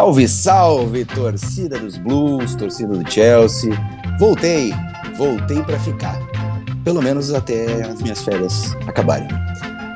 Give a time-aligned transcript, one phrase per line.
[0.00, 3.70] Salve, salve, torcida dos Blues, torcida do Chelsea.
[4.18, 4.72] Voltei,
[5.14, 6.18] voltei para ficar.
[6.82, 9.28] Pelo menos até as minhas férias acabarem.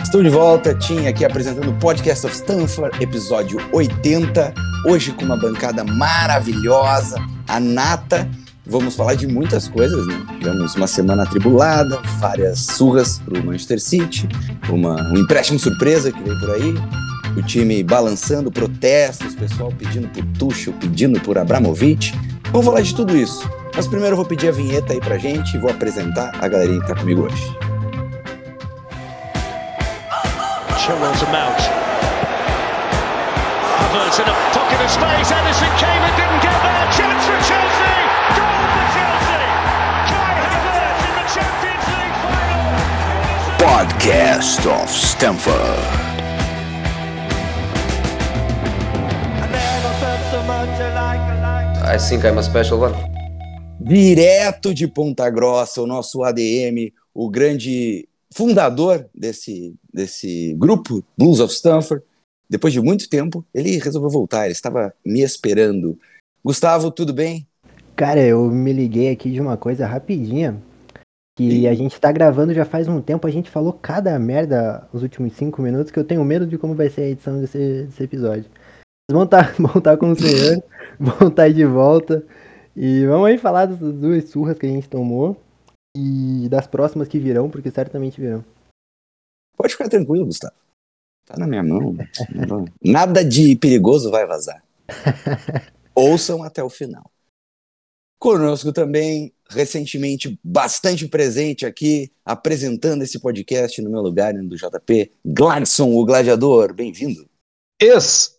[0.02, 4.52] Estou de volta, tinha aqui apresentando o Podcast of Stanford, episódio 80.
[4.86, 7.16] Hoje com uma bancada maravilhosa,
[7.48, 8.28] a Nata.
[8.66, 10.22] Vamos falar de muitas coisas, né?
[10.38, 14.28] Tivemos uma semana atribulada, várias surras para o Manchester City,
[14.68, 16.74] uma, um empréstimo surpresa que veio por aí,
[17.36, 22.14] o time balançando, protestos, pessoal pedindo por Tuchel, pedindo por Abramovich.
[22.50, 23.48] Vamos falar de tudo isso.
[23.74, 26.80] Mas primeiro eu vou pedir a vinheta aí pra gente e vou apresentar a galerinha
[26.80, 27.42] que tá comigo hoje.
[30.78, 31.60] Chilwell to Mount.
[33.80, 35.32] Havertz in a pocket of space.
[35.32, 36.86] Edison came and didn't get there.
[36.92, 37.96] Chance for Chelsea.
[38.36, 39.48] Goal for Chelsea.
[40.12, 42.68] Kai Havertz in the Champions League final.
[43.58, 46.03] Podcast of Stanford.
[51.86, 52.94] I think I'm a special one.
[53.78, 61.52] Direto de Ponta Grossa, o nosso ADM, o grande fundador desse, desse grupo, Blues of
[61.52, 62.02] Stanford.
[62.48, 65.98] Depois de muito tempo, ele resolveu voltar, ele estava me esperando.
[66.42, 67.46] Gustavo, tudo bem?
[67.94, 70.60] Cara, eu me liguei aqui de uma coisa rapidinha.
[71.36, 75.02] Que a gente tá gravando já faz um tempo, a gente falou cada merda os
[75.02, 78.02] últimos cinco minutos, que eu tenho medo de como vai ser a edição desse, desse
[78.02, 78.46] episódio.
[79.10, 80.62] Vão estar tá, vão tá com o senhor,
[80.98, 82.24] vão estar tá de volta.
[82.76, 85.40] E vamos aí falar das duas surras que a gente tomou
[85.96, 88.44] e das próximas que virão, porque certamente virão.
[89.56, 90.54] Pode ficar tranquilo, Gustavo.
[91.24, 91.96] Tá na minha mão.
[92.82, 94.62] Nada de perigoso vai vazar.
[95.94, 97.08] Ouçam até o final.
[98.18, 105.92] Conosco também, recentemente, bastante presente aqui, apresentando esse podcast no meu lugar, do JP, Gladson,
[105.92, 106.72] o gladiador.
[106.72, 107.28] Bem-vindo.
[107.80, 108.33] Ex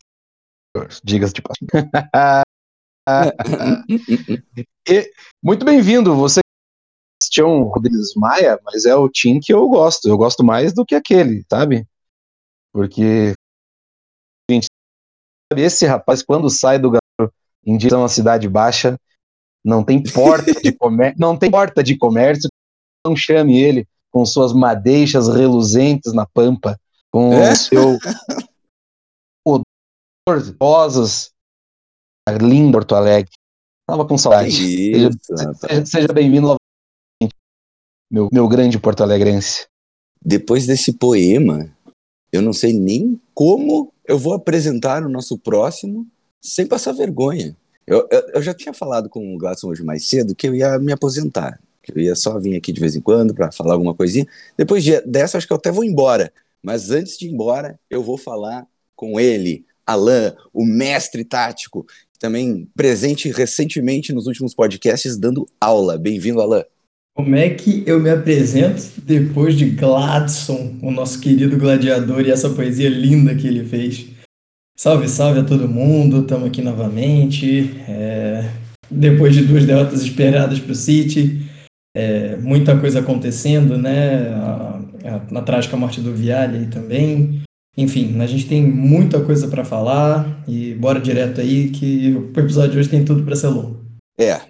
[1.03, 1.89] diga-se de passagem.
[5.43, 6.39] muito bem-vindo, você
[7.21, 10.07] Sebastião Rodrigues Maia, mas é o Tim que eu gosto.
[10.07, 11.87] Eu gosto mais do que aquele, sabe?
[12.73, 13.33] Porque
[15.55, 17.33] esse rapaz quando sai do garoto
[17.65, 18.99] em direção à cidade baixa,
[19.63, 22.49] não tem porta de comércio, não tem porta de comércio,
[23.05, 26.79] não chame ele com suas madeixas reluzentes na pampa,
[27.11, 27.51] com é?
[27.51, 27.99] o seu
[30.59, 31.31] rosas,
[32.41, 33.31] linda Porto Alegre.
[33.87, 34.49] Tava com saudade.
[34.49, 37.35] Isso, seja, seja, seja bem-vindo novamente,
[38.09, 39.67] meu, meu grande Porto Alegrense.
[40.19, 41.71] Depois desse poema,
[42.31, 46.07] eu não sei nem como eu vou apresentar o nosso próximo
[46.41, 47.55] sem passar vergonha.
[47.85, 50.79] Eu, eu, eu já tinha falado com o Gladson hoje mais cedo que eu ia
[50.79, 53.93] me aposentar, que eu ia só vir aqui de vez em quando para falar alguma
[53.93, 54.25] coisinha.
[54.57, 56.33] Depois de, dessa, acho que eu até vou embora.
[56.63, 61.85] Mas antes de ir embora, eu vou falar com ele, Alain, o mestre tático,
[62.19, 65.97] também presente recentemente nos últimos podcasts dando aula.
[65.97, 66.63] Bem-vindo, Alain.
[67.16, 72.50] Como é que eu me apresento depois de Gladson, o nosso querido gladiador, e essa
[72.50, 74.07] poesia linda que ele fez?
[74.78, 77.73] Salve, salve a todo mundo, estamos aqui novamente.
[77.88, 78.50] É...
[78.91, 81.50] Depois de duas derrotas esperadas para o City,
[81.96, 82.35] é...
[82.35, 84.28] muita coisa acontecendo, né?
[84.34, 87.41] A, a, a trágica morte do Vialli também.
[87.77, 92.71] Enfim, a gente tem muita coisa para falar e bora direto aí que o episódio
[92.71, 93.83] de hoje tem tudo para ser longo.
[94.17, 94.41] É,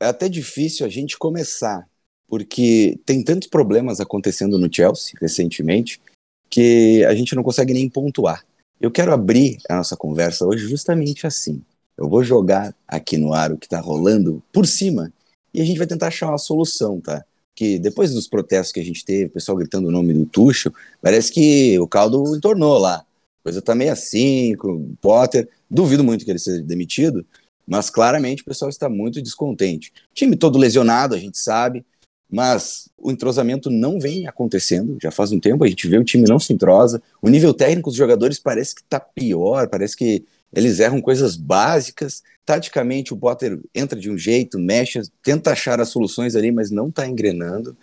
[0.00, 1.86] é até difícil a gente começar,
[2.26, 6.00] porque tem tantos problemas acontecendo no Chelsea recentemente
[6.48, 8.42] que a gente não consegue nem pontuar.
[8.80, 11.62] Eu quero abrir a nossa conversa hoje justamente assim.
[11.96, 15.12] Eu vou jogar aqui no ar o que está rolando por cima
[15.52, 17.24] e a gente vai tentar achar uma solução, tá?
[17.56, 20.72] Que depois dos protestos que a gente teve, o pessoal gritando o nome do Tuchel,
[21.00, 23.02] parece que o caldo entornou lá.
[23.42, 25.48] Coisa tá meio assim, com o Potter.
[25.68, 27.24] Duvido muito que ele seja demitido,
[27.66, 29.92] mas claramente o pessoal está muito descontente.
[30.12, 31.84] Time todo lesionado, a gente sabe,
[32.30, 36.28] mas o entrosamento não vem acontecendo, já faz um tempo, a gente vê o time
[36.28, 40.80] não se entrosa, o nível técnico dos jogadores parece que está pior, parece que eles
[40.80, 42.22] erram coisas básicas.
[42.44, 46.88] Taticamente, o Potter entra de um jeito, mexe, tenta achar as soluções ali, mas não
[46.88, 47.76] está engrenando.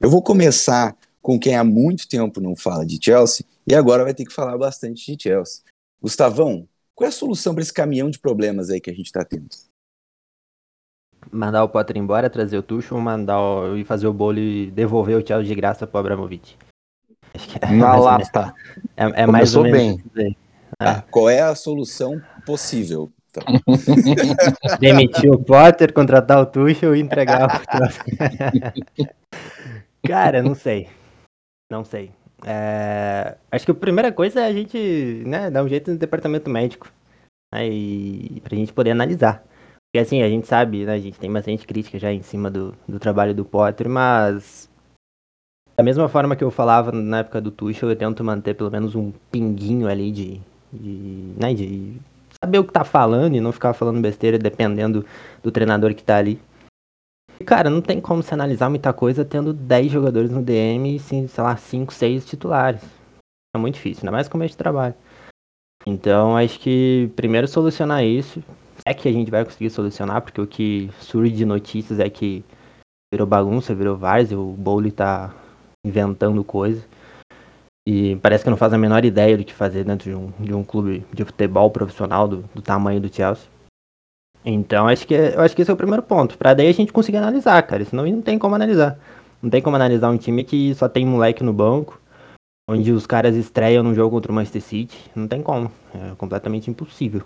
[0.00, 4.12] Eu vou começar com quem há muito tempo não fala de Chelsea e agora vai
[4.12, 5.62] ter que falar bastante de Chelsea.
[6.00, 9.24] Gustavão, qual é a solução para esse caminhão de problemas aí que a gente está
[9.24, 9.48] tendo?
[11.32, 15.16] Mandar o Potter embora, trazer o Tuchel, mandar o, e fazer o bolo e devolver
[15.16, 16.58] o Chelsea de graça para o Abramovich.
[17.60, 18.54] É Na lata.
[18.96, 20.36] É, é mais ou menos bem.
[20.78, 21.02] Tá?
[21.10, 23.12] Qual é a solução possível?
[23.30, 23.42] Então.
[24.80, 27.48] Demitir o Potter, contratar o Tuchel e entregar o
[30.06, 30.88] Cara, não sei.
[31.70, 32.10] Não sei.
[32.44, 33.36] É...
[33.50, 36.92] Acho que a primeira coisa é a gente né, dar um jeito no departamento médico.
[37.52, 39.42] né, e pra gente poder analisar.
[39.86, 42.74] Porque assim, a gente sabe, né, a gente tem bastante crítica já em cima do,
[42.86, 44.68] do trabalho do Potter, mas
[45.76, 48.94] da mesma forma que eu falava na época do Tuchel, eu tento manter pelo menos
[48.94, 50.40] um pinguinho ali de,
[50.74, 51.96] de, né, de
[52.40, 55.04] saber o que tá falando e não ficar falando besteira dependendo
[55.42, 56.40] do treinador que tá ali.
[57.44, 61.28] Cara, não tem como se analisar muita coisa tendo 10 jogadores no DM e, sei
[61.38, 62.82] lá, 5, 6 titulares.
[63.54, 64.94] É muito difícil, ainda mais como é de trabalho.
[65.86, 68.42] Então, acho que primeiro solucionar isso.
[68.86, 72.44] É que a gente vai conseguir solucionar, porque o que surge de notícias é que
[73.12, 75.34] virou bagunça, virou várzea, o Bowley tá
[75.84, 76.82] inventando coisa.
[77.86, 80.54] E parece que não faz a menor ideia do que fazer dentro de um, de
[80.54, 83.46] um clube de futebol profissional do, do tamanho do Chelsea.
[84.44, 86.38] Então acho que eu acho que esse é o primeiro ponto.
[86.38, 87.84] Pra daí a gente conseguir analisar, cara.
[87.84, 88.98] Senão não tem como analisar.
[89.42, 92.00] Não tem como analisar um time que só tem moleque no banco,
[92.68, 94.98] onde os caras estreiam no jogo contra o Manchester City.
[95.14, 95.70] Não tem como.
[95.94, 97.22] É completamente impossível.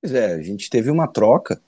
[0.00, 1.60] Pois é, a gente teve uma troca.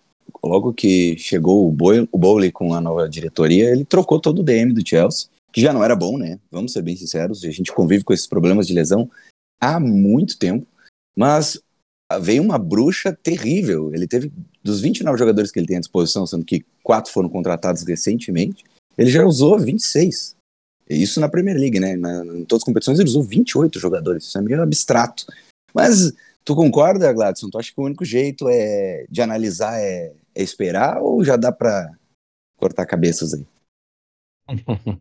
[0.43, 4.89] Logo que chegou o, Bowley com a nova diretoria, ele trocou todo o DM do
[4.89, 6.39] Chelsea que já não era bom, né?
[6.51, 9.11] Vamos ser bem sinceros, a gente convive com esses problemas de lesão
[9.61, 10.67] há muito tempo,
[11.17, 11.61] mas
[12.21, 13.95] veio uma bruxa terrível.
[13.95, 14.33] Ele teve,
[14.63, 18.65] dos 29 jogadores que ele tem à disposição, sendo que quatro foram contratados recentemente,
[18.97, 20.37] ele já usou 26.
[20.89, 21.97] Isso na Premier League, né?
[21.97, 24.25] Na, em todas as competições ele usou 28 jogadores.
[24.25, 25.25] Isso é meio abstrato.
[25.75, 26.13] Mas
[26.45, 27.49] tu concorda, Gladson?
[27.49, 31.51] Tu acha que o único jeito é de analisar é, é esperar ou já dá
[31.53, 31.91] para
[32.57, 33.47] cortar cabeças aí?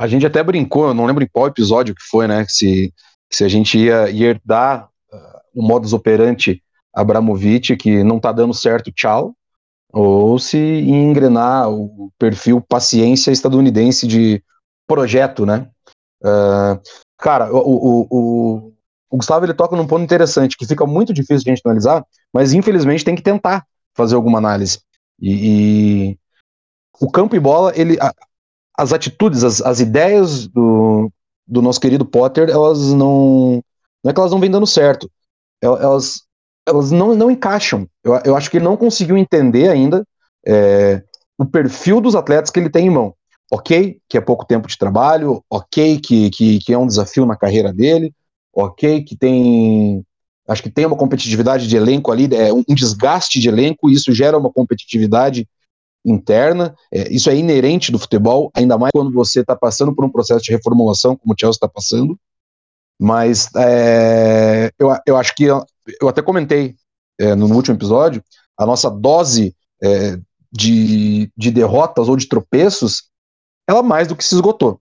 [0.00, 2.46] A gente até brincou, eu não lembro em qual episódio que foi, né?
[2.48, 2.90] Se,
[3.30, 8.54] se a gente ia, ia herdar uh, o modus operandi Abramovich, que não tá dando
[8.54, 9.34] certo, tchau,
[9.92, 14.42] ou se engrenar o perfil paciência estadunidense de
[14.86, 15.68] projeto, né?
[16.24, 16.80] Uh,
[17.18, 18.72] cara, o, o, o,
[19.10, 22.06] o, Gustavo ele toca num ponto interessante, que fica muito difícil de a gente analisar,
[22.32, 24.80] mas infelizmente tem que tentar fazer alguma análise.
[25.20, 25.32] E,
[26.12, 26.18] e
[26.98, 27.98] o campo e bola, ele,
[28.80, 31.12] as atitudes, as, as ideias do,
[31.46, 33.62] do nosso querido Potter, elas não.
[34.02, 35.10] Não é que elas não vêm dando certo.
[35.60, 36.22] Elas,
[36.66, 37.86] elas não, não encaixam.
[38.02, 40.02] Eu, eu acho que ele não conseguiu entender ainda
[40.46, 41.02] é,
[41.36, 43.14] o perfil dos atletas que ele tem em mão.
[43.52, 47.36] Ok, que é pouco tempo de trabalho, ok, que, que, que é um desafio na
[47.36, 48.14] carreira dele,
[48.54, 50.02] ok, que tem.
[50.48, 54.12] Acho que tem uma competitividade de elenco ali, é um desgaste de elenco, e isso
[54.14, 55.46] gera uma competitividade
[56.04, 56.74] interna.
[56.92, 60.44] É, isso é inerente do futebol, ainda mais quando você está passando por um processo
[60.44, 62.18] de reformulação, como o Chelsea está passando.
[62.98, 66.74] Mas é, eu, eu acho que eu até comentei
[67.18, 68.22] é, no último episódio
[68.56, 70.18] a nossa dose é,
[70.52, 73.04] de, de derrotas ou de tropeços,
[73.66, 74.80] ela mais do que se esgotou.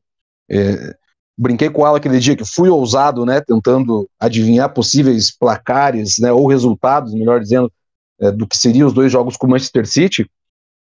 [0.50, 0.96] É,
[1.38, 6.48] brinquei com ela aquele dia que fui ousado, né, tentando adivinhar possíveis placares, né, ou
[6.48, 7.72] resultados, melhor dizendo,
[8.20, 10.30] é, do que seriam os dois jogos com o Manchester City.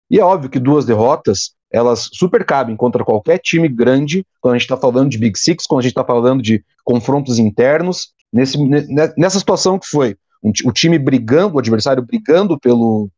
[0.10, 4.57] E é óbvio que duas derrotas, elas super cabem contra qualquer time grande, quando a
[4.57, 8.57] gente está falando de Big Six, quando a gente está falando de confrontos internos, nesse,
[9.18, 13.10] nessa situação que foi um, o time brigando, o adversário brigando pelo,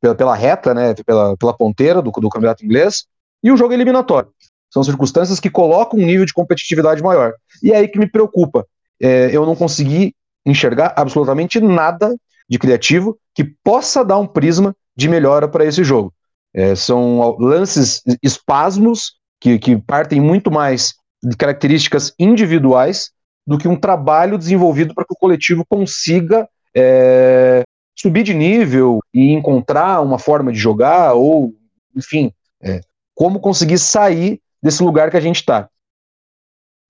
[0.00, 3.04] pela, pela reta, né, pela, pela ponteira do, do campeonato inglês,
[3.42, 4.30] e o jogo eliminatório.
[4.72, 7.34] São circunstâncias que colocam um nível de competitividade maior.
[7.62, 8.66] E é aí que me preocupa.
[9.00, 10.14] É, eu não consegui
[10.46, 12.14] enxergar absolutamente nada
[12.48, 16.12] de criativo que possa dar um prisma de melhora para esse jogo.
[16.52, 23.10] É, são lances, espasmos, que, que partem muito mais de características individuais
[23.46, 27.62] do que um trabalho desenvolvido para que o coletivo consiga é,
[27.98, 31.54] subir de nível e encontrar uma forma de jogar, ou,
[31.96, 32.80] enfim, é,
[33.14, 35.68] como conseguir sair desse lugar que a gente está.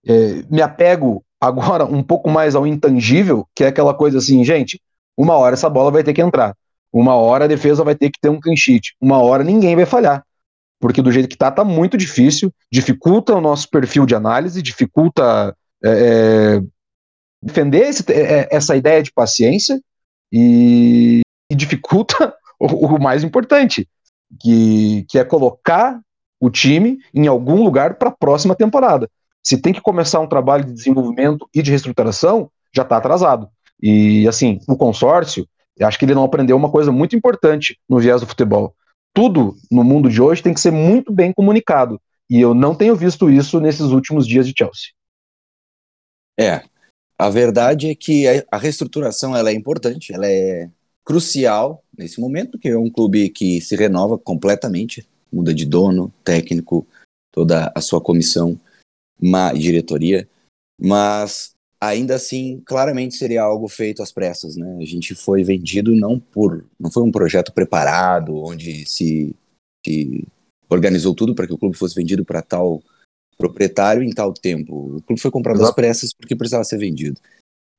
[0.05, 4.81] É, me apego agora um pouco mais ao intangível, que é aquela coisa assim, gente,
[5.17, 6.57] uma hora essa bola vai ter que entrar.
[6.93, 8.95] Uma hora a defesa vai ter que ter um clean sheet.
[9.01, 10.25] Uma hora ninguém vai falhar.
[10.81, 15.55] Porque do jeito que tá, tá muito difícil, dificulta o nosso perfil de análise, dificulta
[15.85, 16.63] é, é
[17.43, 19.81] defender esse, é, é, essa ideia de paciência
[20.33, 21.21] e,
[21.51, 23.89] e dificulta o, o, mais importante,
[24.41, 26.01] que, que é colocar
[26.39, 29.09] o time em algum lugar para a próxima temporada.
[29.43, 33.49] Se tem que começar um trabalho de desenvolvimento e de reestruturação, já está atrasado.
[33.83, 35.47] E assim, o consórcio,
[35.81, 38.77] eu acho que ele não aprendeu uma coisa muito importante no viés do futebol.
[39.15, 42.01] Tudo no mundo de hoje tem que ser muito bem comunicado.
[42.29, 44.91] E eu não tenho visto isso nesses últimos dias de Chelsea.
[46.39, 46.63] É,
[47.19, 50.71] a verdade é que a reestruturação ela é importante, ela é
[51.03, 56.87] crucial nesse momento, porque é um clube que se renova completamente, muda de dono, técnico,
[57.33, 58.61] toda a sua comissão,
[59.21, 60.29] uma diretoria,
[60.79, 64.79] mas ainda assim, claramente seria algo feito às pressas, né?
[64.81, 69.35] A gente foi vendido não por, não foi um projeto preparado, onde se,
[69.85, 70.27] se
[70.69, 72.83] organizou tudo para que o clube fosse vendido para tal
[73.39, 74.97] proprietário em tal tempo.
[74.97, 75.71] O clube foi comprado Exato.
[75.71, 77.19] às pressas porque precisava ser vendido.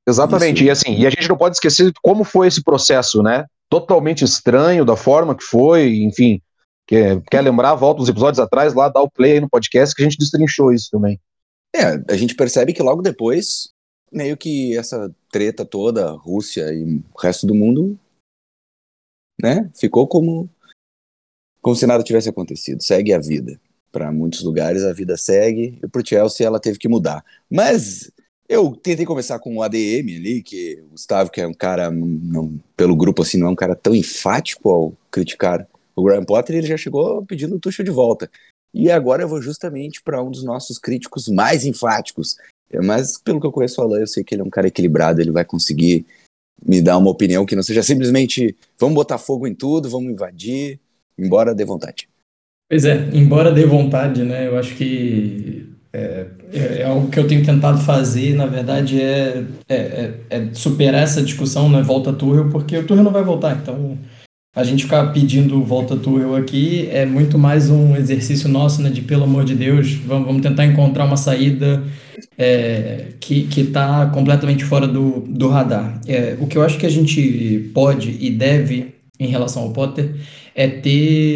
[0.06, 0.64] Exatamente, Isso.
[0.64, 3.46] e assim, e a gente não pode esquecer como foi esse processo, né?
[3.70, 6.42] Totalmente estranho da forma que foi, enfim.
[6.88, 10.02] Quer, quer lembrar, volta uns episódios atrás lá, dá o play aí no podcast que
[10.02, 11.20] a gente destrinchou isso também.
[11.74, 13.70] É, a gente percebe que logo depois,
[14.12, 17.98] meio que essa treta toda, Rússia e o resto do mundo,
[19.40, 20.48] né, ficou como
[21.60, 22.82] como se nada tivesse acontecido.
[22.82, 23.60] Segue a vida.
[23.92, 27.24] Para muitos lugares a vida segue, e pro Chelsea ela teve que mudar.
[27.48, 28.10] Mas
[28.48, 32.58] eu tentei começar com o ADM ali, que o Gustavo, que é um cara, não,
[32.76, 36.66] pelo grupo assim, não é um cara tão enfático ao criticar o Graham Potter, ele
[36.66, 38.30] já chegou pedindo o Tuchel de volta.
[38.74, 42.36] E agora eu vou justamente para um dos nossos críticos mais enfáticos.
[42.80, 45.20] Mas pelo que eu conheço o Alan, eu sei que ele é um cara equilibrado,
[45.20, 46.06] ele vai conseguir
[46.64, 50.78] me dar uma opinião que não seja simplesmente vamos botar fogo em tudo, vamos invadir,
[51.18, 52.08] embora dê vontade.
[52.70, 54.46] Pois é, embora dê vontade, né?
[54.46, 59.44] Eu acho que é, é, é algo que eu tenho tentado fazer, na verdade, é,
[59.68, 61.82] é, é, é superar essa discussão, né?
[61.82, 63.98] Volta Tuchel, porque o Tuchel não vai voltar, então
[64.54, 68.90] a gente ficar pedindo volta Tuchel aqui é muito mais um exercício nosso, né?
[68.90, 71.82] De pelo amor de Deus, vamos, vamos tentar encontrar uma saída
[72.36, 75.98] é, que está completamente fora do, do radar.
[76.06, 80.16] É, o que eu acho que a gente pode e deve em relação ao Potter
[80.54, 81.34] é ter,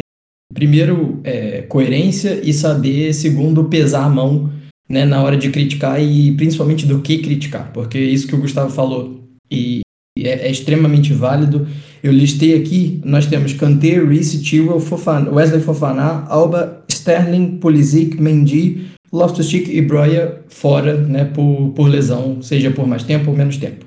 [0.53, 4.51] primeiro, é, coerência e saber, segundo, pesar a mão
[4.87, 8.69] né, na hora de criticar e principalmente do que criticar, porque isso que o Gustavo
[8.69, 9.81] falou e
[10.19, 11.67] é, é extremamente válido.
[12.03, 18.87] Eu listei aqui, nós temos Kanté, Reece, Chilwell, Fofana, Wesley Fofana, Alba, Sterling, Pulisic, Mendy,
[19.11, 23.85] Loftus-Cheek e Broya fora né, por, por lesão, seja por mais tempo ou menos tempo.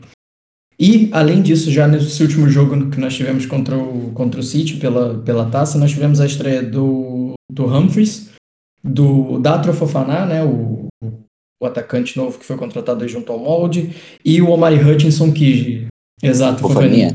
[0.78, 4.76] E, além disso, já nesse último jogo que nós tivemos contra o, contra o City
[4.76, 8.30] pela, pela taça, nós tivemos a estreia do, do Humphries,
[8.82, 10.86] do Datro Fofana, né, o,
[11.60, 15.86] o atacante novo que foi contratado junto ao molde, e o Omari Hutchinson, que.
[16.22, 17.14] Exato, Fofaninha.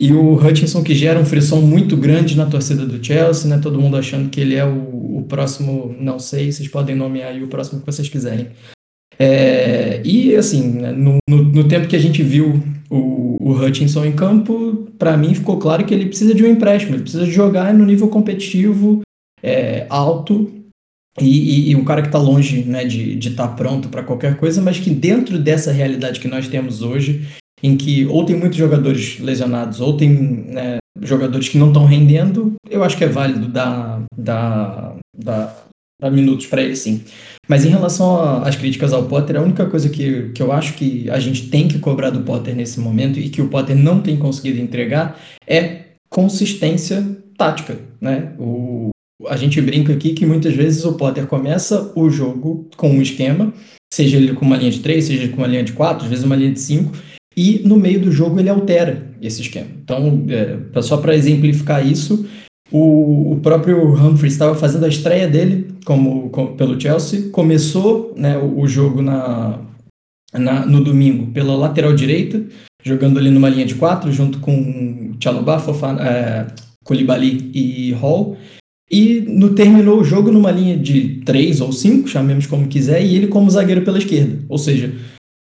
[0.00, 3.58] E o Hutchinson, que gera um frisson muito grande na torcida do Chelsea, né?
[3.58, 7.42] Todo mundo achando que ele é o, o próximo, não sei, vocês podem nomear aí
[7.42, 8.48] o próximo que vocês quiserem.
[9.18, 14.04] É, e assim, né, no, no, no, tempo que a gente viu o, o Hutchinson
[14.04, 17.72] em campo, para mim ficou claro que ele precisa de um empréstimo, ele precisa jogar
[17.72, 19.00] no nível competitivo
[19.42, 20.52] é, alto
[21.18, 21.24] e,
[21.68, 24.60] e, e, um cara que está longe né, de estar tá pronto para qualquer coisa,
[24.60, 27.26] mas que dentro dessa realidade que nós temos hoje,
[27.62, 32.54] em que ou tem muitos jogadores lesionados ou tem né, jogadores que não estão rendendo,
[32.68, 35.66] eu acho que é válido dar, dar, dar,
[36.00, 37.02] dar minutos para ele sim.
[37.48, 41.08] Mas em relação às críticas ao Potter, a única coisa que, que eu acho que
[41.10, 44.16] a gente tem que cobrar do Potter nesse momento e que o Potter não tem
[44.16, 47.78] conseguido entregar é consistência tática.
[48.00, 48.32] Né?
[48.38, 48.90] O,
[49.28, 53.52] a gente brinca aqui que muitas vezes o Potter começa o jogo com um esquema,
[53.92, 56.24] seja ele com uma linha de 3, seja com uma linha de 4, às vezes
[56.24, 56.92] uma linha de 5,
[57.36, 59.68] e no meio do jogo ele altera esse esquema.
[59.82, 62.26] Então, é, só para exemplificar isso,
[62.70, 68.36] o, o próprio Humphrey estava fazendo a estreia dele como, como pelo Chelsea, começou né,
[68.36, 69.60] o, o jogo na,
[70.32, 72.42] na, no domingo pela lateral direita,
[72.82, 76.46] jogando ali numa linha de quatro, junto com Chalobah, Fofana, é,
[76.84, 78.36] Koulibaly e Hall.
[78.90, 83.16] E no, terminou o jogo numa linha de três ou cinco, chamemos como quiser, e
[83.16, 84.38] ele como zagueiro pela esquerda.
[84.48, 84.92] Ou seja,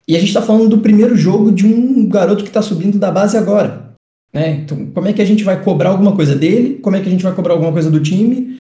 [0.07, 3.11] e a gente está falando do primeiro jogo de um garoto que está subindo da
[3.11, 3.93] base agora.
[4.33, 4.61] Né?
[4.63, 6.79] Então, como é que a gente vai cobrar alguma coisa dele?
[6.81, 8.57] Como é que a gente vai cobrar alguma coisa do time?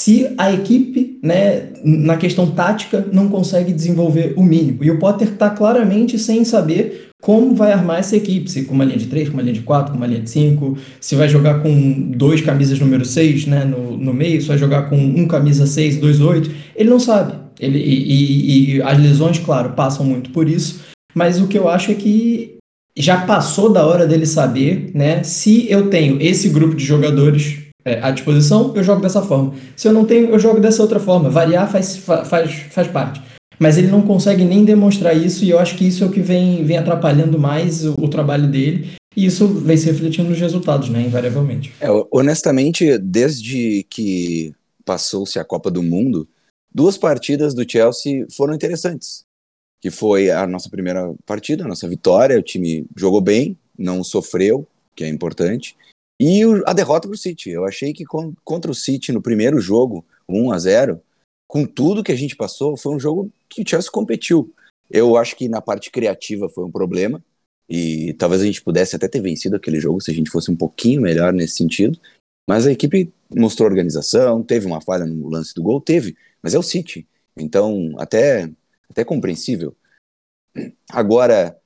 [0.00, 4.84] Se a equipe, né, na questão tática, não consegue desenvolver o mínimo.
[4.84, 8.48] E o Potter está claramente sem saber como vai armar essa equipe.
[8.50, 10.30] Se com uma linha de 3, com uma linha de 4, com uma linha de
[10.30, 14.58] 5, se vai jogar com dois camisas número 6 né, no, no meio, se vai
[14.58, 16.50] jogar com um camisa 6, dois 8.
[16.76, 17.45] Ele não sabe.
[17.58, 20.80] Ele, e, e, e, as lesões, claro, passam muito por isso,
[21.14, 22.56] mas o que eu acho é que
[22.96, 25.22] já passou da hora dele saber, né?
[25.22, 29.54] Se eu tenho esse grupo de jogadores é, à disposição, eu jogo dessa forma.
[29.76, 31.30] Se eu não tenho, eu jogo dessa outra forma.
[31.30, 33.20] Variar faz, faz, faz parte.
[33.58, 36.20] Mas ele não consegue nem demonstrar isso, e eu acho que isso é o que
[36.20, 38.88] vem, vem atrapalhando mais o, o trabalho dele.
[39.16, 41.02] E isso vem se refletindo nos resultados, né?
[41.02, 41.72] Invariavelmente.
[41.80, 44.52] É, honestamente, desde que
[44.84, 46.28] passou-se a Copa do Mundo,
[46.76, 49.24] duas partidas do Chelsea foram interessantes.
[49.80, 54.66] Que foi a nossa primeira partida, a nossa vitória, o time jogou bem, não sofreu,
[54.94, 55.74] que é importante.
[56.20, 57.48] E a derrota para o City.
[57.48, 58.04] Eu achei que
[58.44, 61.02] contra o City no primeiro jogo, 1 a 0
[61.48, 64.52] com tudo que a gente passou, foi um jogo que o Chelsea competiu.
[64.90, 67.22] Eu acho que na parte criativa foi um problema,
[67.68, 70.56] e talvez a gente pudesse até ter vencido aquele jogo se a gente fosse um
[70.56, 71.98] pouquinho melhor nesse sentido.
[72.48, 76.58] Mas a equipe mostrou organização, teve uma falha no lance do gol, teve, mas é
[76.60, 77.04] o City.
[77.36, 78.48] Então, até,
[78.88, 79.74] até compreensível.
[80.88, 81.60] Agora,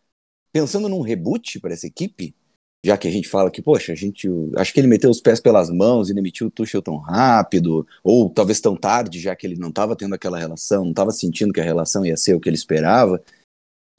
[0.51, 2.35] pensando num reboot para essa equipe,
[2.83, 4.27] já que a gente fala que, poxa, a gente.
[4.57, 8.31] Acho que ele meteu os pés pelas mãos e demitiu o Tuchel tão rápido, ou
[8.31, 11.61] talvez tão tarde, já que ele não estava tendo aquela relação, não estava sentindo que
[11.61, 13.23] a relação ia ser o que ele esperava.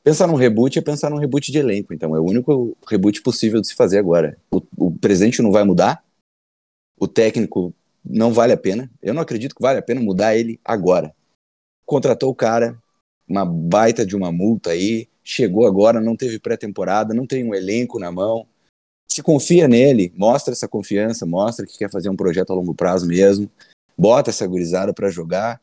[0.03, 3.61] Pensar num reboot é pensar num reboot de elenco, então é o único reboot possível
[3.61, 4.35] de se fazer agora.
[4.50, 4.97] O, o
[5.43, 6.03] não vai mudar,
[7.00, 7.71] o técnico
[8.03, 11.13] não vale a pena, eu não acredito que vale a pena mudar ele agora.
[11.86, 12.77] Contratou o cara,
[13.27, 18.00] uma baita de uma multa aí, chegou agora, não teve pré-temporada, não tem um elenco
[18.00, 18.48] na mão.
[19.10, 23.05] Se confia nele, mostra essa confiança, mostra que quer fazer um projeto a longo prazo
[23.05, 23.50] mesmo,
[23.98, 25.62] bota essa gurizada para jogar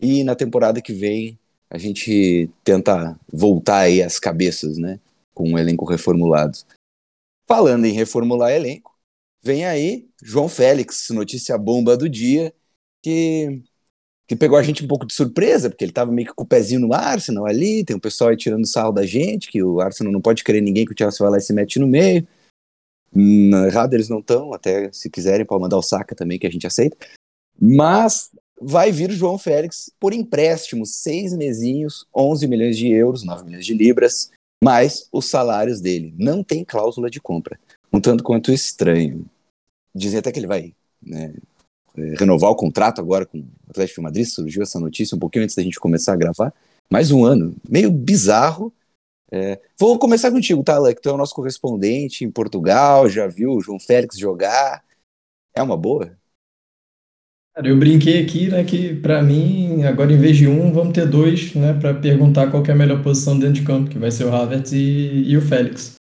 [0.00, 4.98] e na temporada que vem a gente tenta voltar aí as cabeças, né?
[5.32, 6.58] Com um elenco reformulado.
[7.46, 8.89] Falando em reformular elenco,
[9.42, 12.54] vem aí João Félix, notícia bomba do dia,
[13.02, 13.62] que,
[14.26, 16.46] que pegou a gente um pouco de surpresa, porque ele estava meio que com o
[16.46, 20.12] pezinho no Arsenal ali, tem um pessoal aí tirando sarro da gente, que o Arsenal
[20.12, 22.26] não pode querer ninguém que o Chelsea vai lá e se mete no meio.
[23.14, 26.50] Hum, errado eles não estão, até se quiserem pode mandar o saca também, que a
[26.50, 26.96] gente aceita.
[27.60, 28.30] Mas
[28.60, 33.66] vai vir o João Félix por empréstimo, seis mesinhos, 11 milhões de euros, 9 milhões
[33.66, 34.30] de libras,
[34.62, 36.14] mais os salários dele.
[36.18, 37.58] Não tem cláusula de compra.
[37.92, 39.26] Um tanto quanto estranho.
[39.94, 41.34] Dizem até que ele vai né,
[41.96, 45.44] é, renovar o contrato agora com o Atlético de Madrid, surgiu essa notícia um pouquinho
[45.44, 46.54] antes da gente começar a gravar.
[46.90, 48.72] Mais um ano, meio bizarro.
[49.32, 53.52] É, vou começar contigo, tá, que tu é o nosso correspondente em Portugal, já viu
[53.52, 54.82] o João Félix jogar.
[55.54, 56.16] É uma boa?
[57.54, 61.08] Cara, eu brinquei aqui, né, que para mim, agora em vez de um, vamos ter
[61.08, 64.24] dois, né, para perguntar qual é a melhor posição dentro de campo, que vai ser
[64.24, 65.99] o Havertz e, e o Félix.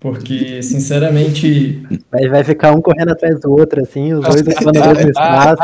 [0.00, 1.82] Porque, sinceramente.
[2.10, 5.56] Vai, vai ficar um correndo atrás do outro, assim, os dois ocupando o mesmo espaço.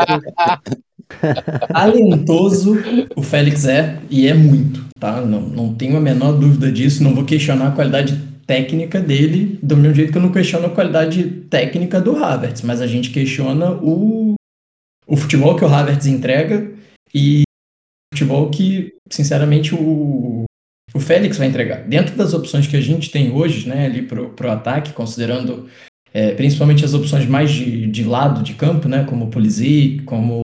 [1.67, 2.77] Talentoso
[3.15, 5.21] o Félix é, e é muito, tá?
[5.21, 9.75] Não, não tenho a menor dúvida disso, não vou questionar a qualidade técnica dele, do
[9.75, 13.71] mesmo jeito que eu não questiono a qualidade técnica do Havertz, mas a gente questiona
[13.71, 14.35] o
[15.09, 16.71] o futebol que o Havertz entrega
[17.13, 20.43] e o futebol que, sinceramente, o,
[20.93, 21.83] o Félix vai entregar.
[21.83, 25.67] Dentro das opções que a gente tem hoje, né, ali pro, pro ataque, considerando
[26.13, 30.41] é, principalmente as opções mais de, de lado de campo, né, como o Pulisic, como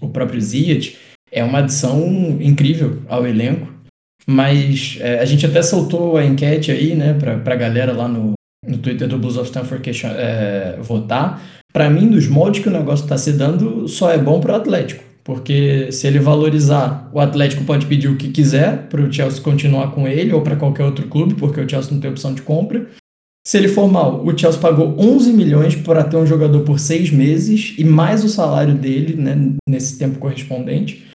[0.00, 0.96] o próprio Ziyech,
[1.30, 3.74] é uma adição incrível ao elenco.
[4.26, 8.32] Mas é, a gente até soltou a enquete aí, né, pra, pra galera lá no,
[8.66, 11.42] no Twitter do Blues of Stanford é, votar
[11.76, 14.56] para mim, dos moldes que o negócio está se dando, só é bom para o
[14.56, 15.04] Atlético.
[15.26, 19.90] Porque se ele valorizar, o Atlético pode pedir o que quiser para o Chelsea continuar
[19.90, 22.86] com ele ou para qualquer outro clube, porque o Chelsea não tem opção de compra.
[23.44, 27.10] Se ele for mal, o Chelsea pagou 11 milhões para ter um jogador por seis
[27.10, 29.36] meses e mais o salário dele né,
[29.68, 31.08] nesse tempo correspondente.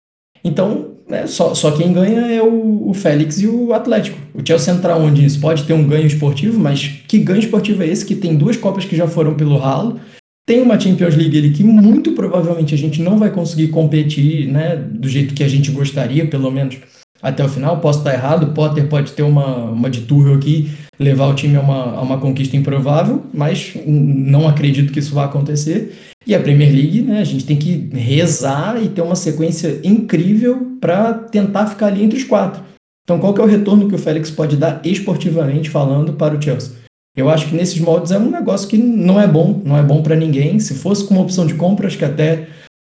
[0.43, 4.17] Então, né, só, só quem ganha é o, o Félix e o Atlético.
[4.33, 7.87] O Chelsea entrar onde isso pode ter um ganho esportivo, mas que ganho esportivo é
[7.87, 10.01] esse que tem duas Copas que já foram pelo ralo
[10.49, 14.77] tem uma Champions League ali que muito provavelmente a gente não vai conseguir competir, né,
[14.77, 16.79] do jeito que a gente gostaria, pelo menos
[17.21, 17.81] até o final.
[17.81, 21.61] Posso estar errado, Potter pode ter uma, uma de Tuchel aqui, levar o time a
[21.61, 25.95] uma, a uma conquista improvável, mas não acredito que isso vá acontecer.
[26.27, 30.79] E a Premier League, né, a gente tem que rezar e ter uma sequência incrível
[30.81, 32.63] para tentar ficar ali entre os quatro.
[33.05, 36.41] Então, qual que é o retorno que o Félix pode dar esportivamente falando para o
[36.41, 36.88] Chelsea?
[37.19, 40.05] Eu acho que nesses moldes é um negócio que não é bom, não é bom
[40.05, 40.61] para ninguém.
[40.61, 42.47] Se fosse com uma opção de compra, acho que até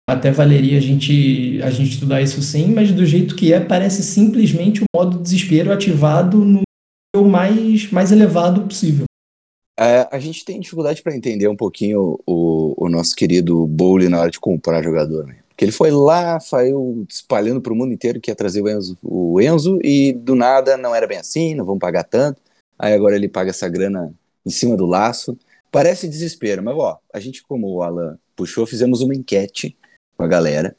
[0.09, 4.01] até valeria a gente a gente estudar isso sim, mas do jeito que é, parece
[4.01, 6.61] simplesmente o modo desespero ativado no
[7.13, 9.03] nível mais mais elevado possível.
[9.77, 14.21] É, a gente tem dificuldade para entender um pouquinho o, o nosso querido Bowley na
[14.21, 15.39] hora de comprar jogador, né?
[15.49, 18.97] Porque ele foi lá, saiu espalhando para o mundo inteiro que ia trazer o Enzo,
[19.03, 22.41] o Enzo e do nada não era bem assim, não vamos pagar tanto.
[22.79, 24.13] Aí agora ele paga essa grana
[24.45, 25.37] em cima do laço.
[25.71, 29.77] Parece desespero, mas ó, a gente, como o Alan puxou, fizemos uma enquete
[30.17, 30.75] com a galera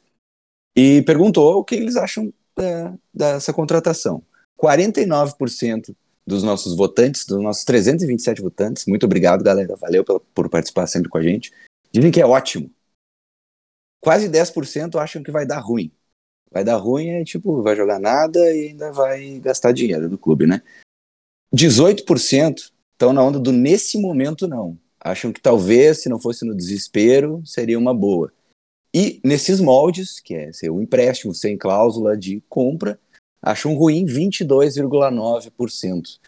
[0.75, 4.23] e perguntou o que eles acham é, dessa contratação.
[4.57, 5.95] 49%
[6.25, 11.09] dos nossos votantes, dos nossos 327 votantes, muito obrigado, galera, valeu por, por participar sempre
[11.09, 11.51] com a gente,
[11.91, 12.71] dizem que é ótimo.
[13.99, 15.91] Quase 10% acham que vai dar ruim.
[16.51, 20.45] Vai dar ruim é tipo, vai jogar nada e ainda vai gastar dinheiro do clube,
[20.45, 20.61] né?
[21.53, 22.72] 18%
[23.03, 24.77] estão na onda do nesse momento não.
[24.99, 28.31] Acham que talvez, se não fosse no desespero, seria uma boa.
[28.93, 32.97] E nesses moldes, que é ser um empréstimo sem cláusula de compra,
[33.41, 36.19] acham ruim 22,9%.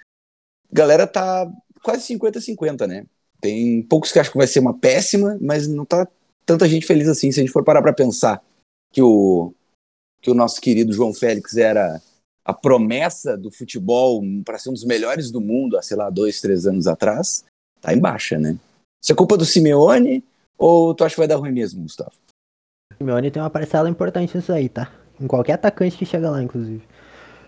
[0.71, 1.49] Galera tá
[1.81, 3.05] quase 50-50, né?
[3.39, 6.05] Tem poucos que acham que vai ser uma péssima, mas não tá
[6.45, 7.31] tanta gente feliz assim.
[7.31, 8.43] Se a gente for parar para pensar
[8.91, 9.53] que o,
[10.21, 12.01] que o nosso querido João Félix era
[12.45, 16.39] a promessa do futebol para ser um dos melhores do mundo há, sei lá, dois,
[16.39, 17.43] três anos atrás,
[17.81, 18.55] tá em baixa, né?
[19.03, 20.23] Isso é culpa do Simeone
[20.57, 22.11] ou tu acha que vai dar ruim mesmo, Gustavo?
[22.93, 24.91] O Simeone tem uma parcela importante nisso aí, tá?
[25.19, 26.83] Em qualquer atacante que chega lá, inclusive.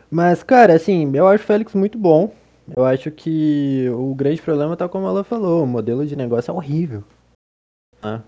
[0.09, 2.33] Mas, cara, assim, eu acho o Félix muito bom.
[2.75, 6.53] Eu acho que o grande problema tá como ela falou, o modelo de negócio é
[6.53, 7.03] horrível.
[8.03, 8.21] Né?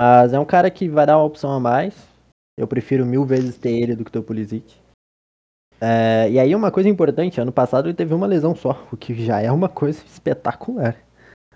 [0.00, 1.94] Mas é um cara que vai dar uma opção a mais.
[2.58, 4.76] Eu prefiro mil vezes ter ele do que ter o Pulisic.
[5.80, 9.14] É, e aí uma coisa importante, ano passado ele teve uma lesão só, o que
[9.24, 10.96] já é uma coisa espetacular.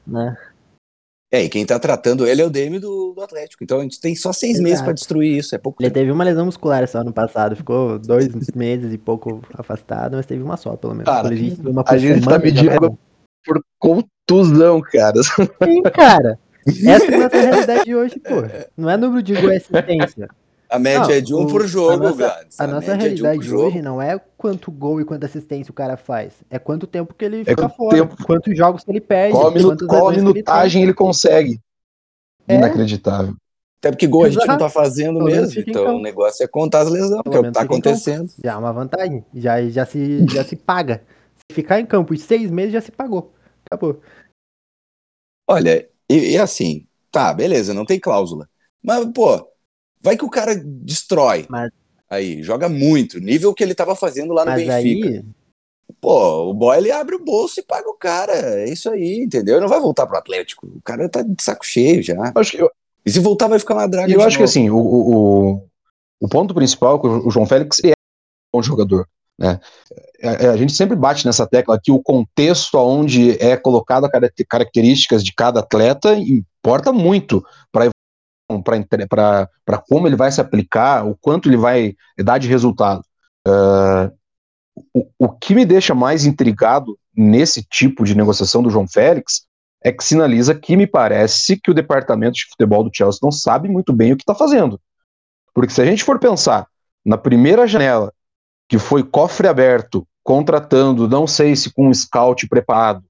[0.06, 0.37] Né?
[1.34, 3.64] É, e quem tá tratando ele é o DM do, do Atlético.
[3.64, 4.62] Então a gente tem só seis Exato.
[4.62, 5.52] meses para destruir isso.
[5.52, 5.98] É pouco Ele tempo.
[5.98, 7.56] teve uma lesão muscular só ano passado.
[7.56, 11.06] Ficou dois meses e pouco afastado, mas teve uma só, pelo menos.
[11.06, 12.98] Cara, a gente, a gente tá medindo
[13.44, 15.20] por contusão, cara.
[15.24, 16.38] Sim, cara.
[16.66, 18.42] Essa é a nossa realidade hoje, pô.
[18.76, 20.28] Não é número de gol assistência.
[20.68, 23.48] A média não, é de um o, por jogo, A nossa, a nossa é realidade
[23.48, 26.35] é um hoje não é quanto gol e quanta assistência o cara faz.
[26.50, 27.96] É quanto tempo que ele é fica fora.
[27.96, 28.16] Tempo...
[28.24, 29.33] Quantos jogos que ele perde.
[29.33, 31.61] Qual, minut, qual minutagem ele, ele, consegue.
[32.48, 32.57] É.
[32.57, 33.35] Inacreditável.
[33.79, 35.62] Até porque gol a gente não tá fazendo Pelo mesmo.
[35.66, 38.31] Então o negócio é contar as lesões, que é o que tá acontecendo.
[38.42, 39.24] Já é uma vantagem.
[39.35, 41.03] Já, já, se, já se paga.
[41.37, 43.35] Se ficar em campo em seis meses, já se pagou.
[43.66, 44.00] Acabou.
[45.46, 48.48] Olha, e, e assim, tá, beleza, não tem cláusula.
[48.83, 49.46] Mas, pô,
[50.05, 51.47] Vai que o cara destrói.
[51.49, 51.71] Mas...
[52.11, 53.19] Aí, joga muito.
[53.19, 55.09] Nível que ele tava fazendo lá no Mas Benfica.
[55.09, 55.25] Aí...
[56.01, 58.33] Pô, o boy ele abre o bolso e paga o cara.
[58.33, 59.55] É isso aí, entendeu?
[59.55, 60.67] Ele não vai voltar pro Atlético.
[60.67, 62.33] O cara tá de saco cheio já.
[62.35, 62.71] Acho eu...
[63.07, 64.12] E se voltar, vai ficar uma draga.
[64.12, 64.38] Eu acho novo.
[64.38, 65.67] que assim, o, o,
[66.21, 69.07] o ponto principal é que o João Félix é um bom jogador.
[69.38, 69.61] Né?
[70.23, 74.09] A, a, gente sempre bate nessa tecla que o contexto onde é colocado
[74.49, 77.90] características de cada atleta importa muito para
[79.09, 83.02] para como ele vai se aplicar, o quanto ele vai dar de resultado.
[83.46, 84.11] Uh,
[84.92, 89.46] o, o que me deixa mais intrigado nesse tipo de negociação do João Félix
[89.83, 93.68] é que sinaliza que me parece que o departamento de futebol do Chelsea não sabe
[93.68, 94.80] muito bem o que está fazendo.
[95.52, 96.66] Porque se a gente for pensar
[97.04, 98.12] na primeira janela,
[98.68, 103.04] que foi cofre aberto, contratando, não sei se com um scout preparado,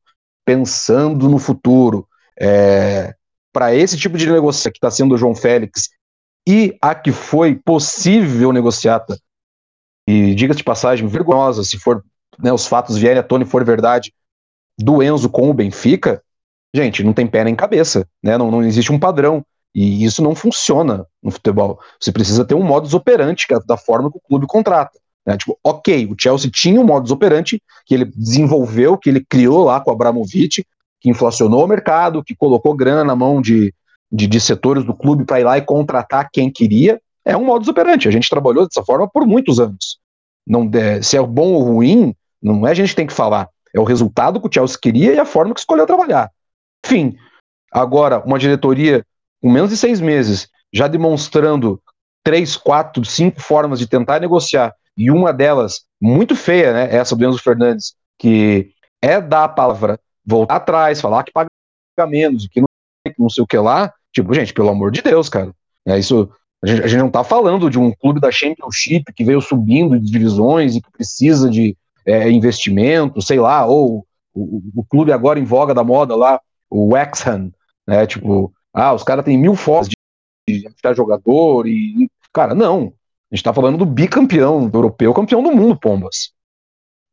[0.45, 2.07] pensando no futuro,
[2.39, 3.15] é,
[3.55, 5.89] para esse tipo de negociação que está sendo o João Félix
[6.47, 9.17] e a que foi possível negociata,
[10.07, 12.05] e diga-se de passagem, vergonhosa, se for
[12.39, 14.13] né, os fatos vierem à tona e for verdade,
[14.77, 16.21] do Enzo com o Benfica,
[16.75, 18.37] gente, não tem pé nem cabeça, né?
[18.37, 19.47] não, não existe um padrão.
[19.73, 21.81] E isso não funciona no futebol.
[22.01, 24.99] Você precisa ter um modus operandi é da forma que o clube contrata.
[25.27, 25.37] Né?
[25.37, 29.81] Tipo, ok, o Chelsea tinha um modus operandi que ele desenvolveu, que ele criou lá
[29.81, 30.65] com o Abramovich,
[31.05, 33.75] que inflacionou o mercado, que colocou grana na mão de,
[34.11, 37.69] de, de setores do clube para ir lá e contratar quem queria, é um modus
[37.69, 38.09] operandi.
[38.09, 39.99] A gente trabalhou dessa forma por muitos anos.
[40.47, 43.51] Não, é, se é bom ou ruim, não é a gente que tem que falar.
[43.75, 46.31] É o resultado que o Chelsea queria e a forma que escolheu trabalhar.
[46.87, 47.15] Enfim,
[47.71, 49.05] agora, uma diretoria
[49.43, 51.79] com menos de seis meses, já demonstrando
[52.25, 57.27] três, quatro, cinco formas de tentar negociar, e uma delas, muito feia, né, essa do
[57.27, 58.71] Enzo Fernandes, que
[59.03, 61.49] é dar a palavra voltar atrás, falar que paga
[62.09, 62.67] menos, que não,
[63.19, 63.93] não sei o que lá.
[64.13, 65.53] Tipo, gente, pelo amor de Deus, cara.
[65.87, 66.31] É isso.
[66.63, 69.99] A gente, a gente não tá falando de um clube da Championship que veio subindo
[69.99, 75.39] de divisões e que precisa de é, investimento, sei lá, ou o, o, clube agora
[75.39, 77.53] em voga da moda lá, o Wexham,
[77.87, 78.07] né?
[78.07, 82.11] Tipo, ah, os caras têm mil formas de, achar jogador e.
[82.33, 82.93] Cara, não.
[83.31, 86.34] A gente tá falando do bicampeão europeu, campeão do mundo, Pombas.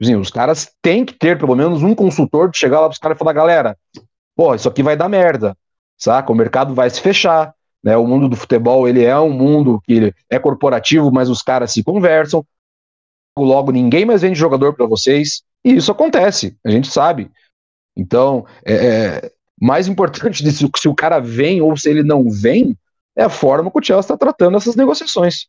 [0.01, 2.97] Assim, os caras têm que ter pelo menos um consultor de chegar lá para os
[2.97, 3.77] caras e falar, galera,
[4.35, 5.55] pô, isso aqui vai dar merda,
[5.97, 6.31] saca?
[6.31, 7.95] O mercado vai se fechar, né?
[7.95, 11.83] O mundo do futebol, ele é um mundo que é corporativo, mas os caras se
[11.83, 12.43] conversam.
[13.37, 15.43] Logo, ninguém mais vende jogador para vocês.
[15.63, 17.29] E isso acontece, a gente sabe.
[17.95, 22.75] Então, é, é mais importante se, se o cara vem ou se ele não vem,
[23.15, 25.47] é a forma que o Chelsea está tratando essas negociações.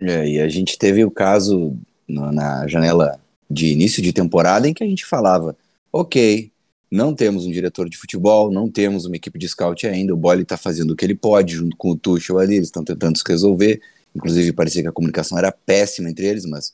[0.00, 3.21] É, e a gente teve o caso no, na janela
[3.52, 5.56] de início de temporada em que a gente falava,
[5.92, 6.50] ok,
[6.90, 10.42] não temos um diretor de futebol, não temos uma equipe de scout ainda, o Boyle
[10.42, 13.24] está fazendo o que ele pode junto com o Tuchel ali, eles estão tentando se
[13.26, 13.80] resolver,
[14.14, 16.72] inclusive parecia que a comunicação era péssima entre eles, mas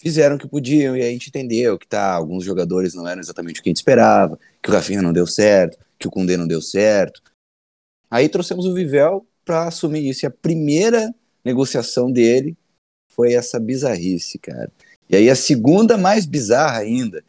[0.00, 3.60] fizeram o que podiam e a gente entendeu que tá, alguns jogadores não eram exatamente
[3.60, 6.46] o que a gente esperava, que o Rafinha não deu certo, que o Koundé não
[6.46, 7.22] deu certo.
[8.10, 12.56] Aí trouxemos o Vivel para assumir isso e a primeira negociação dele
[13.08, 14.70] foi essa bizarrice, cara.
[15.08, 17.22] E aí a segunda mais bizarra ainda.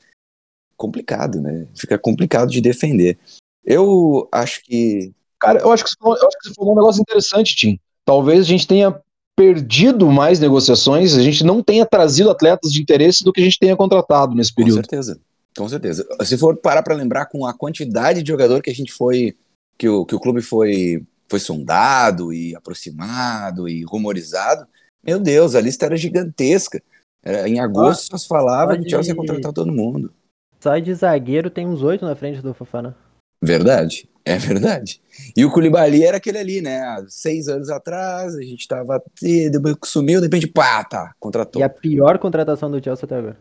[0.78, 1.68] Complicado, né?
[1.76, 3.18] Fica complicado de defender.
[3.64, 5.14] Eu acho que.
[5.40, 7.80] Cara, eu acho que você falou, eu acho que você falou um negócio interessante, Tim.
[8.06, 9.00] Talvez a gente tenha
[9.36, 13.60] perdido mais negociações, a gente não tenha trazido atletas de interesse do que a gente
[13.60, 14.78] tenha contratado nesse período.
[14.78, 15.20] Com certeza.
[15.58, 16.06] Com certeza.
[16.24, 19.36] Se for parar para lembrar com a quantidade de jogador que a gente foi.
[19.78, 24.68] que o, que o clube foi, foi sondado e aproximado e rumorizado,
[25.04, 26.82] meu Deus, a lista era gigantesca.
[27.26, 30.14] Era, em agosto só se falava que o Chelsea ia contratar todo mundo.
[30.60, 32.96] Só de zagueiro tem uns oito na frente do Fofana.
[33.42, 35.02] Verdade, é verdade.
[35.36, 36.80] E o Koulibaly era aquele ali, né?
[36.82, 39.04] Há seis anos atrás, a gente tava.
[39.22, 41.60] Depois sumiu, de repente, pá, tá, contratou.
[41.60, 43.38] E a pior contratação do Chelsea até agora.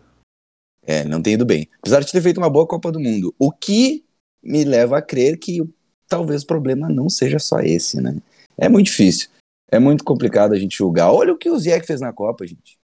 [0.86, 1.68] É, não tem ido bem.
[1.80, 3.34] Apesar de ter feito uma boa Copa do Mundo.
[3.38, 4.04] O que
[4.42, 5.62] me leva a crer que
[6.06, 8.16] talvez o problema não seja só esse, né?
[8.56, 9.30] É muito difícil.
[9.70, 11.10] É muito complicado a gente julgar.
[11.10, 12.78] Olha o que o Ziyech fez na Copa, gente.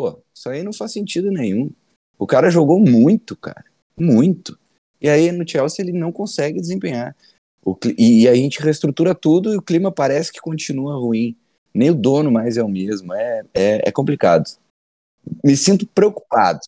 [0.00, 1.70] Pô, isso aí não faz sentido nenhum.
[2.18, 3.66] O cara jogou muito, cara.
[3.98, 4.58] Muito.
[4.98, 7.14] E aí no Chelsea ele não consegue desempenhar.
[7.62, 11.36] O, e, e a gente reestrutura tudo e o clima parece que continua ruim.
[11.74, 13.12] Nem o dono mais é o mesmo.
[13.12, 14.44] É, é, é complicado.
[15.44, 16.60] Me sinto preocupado.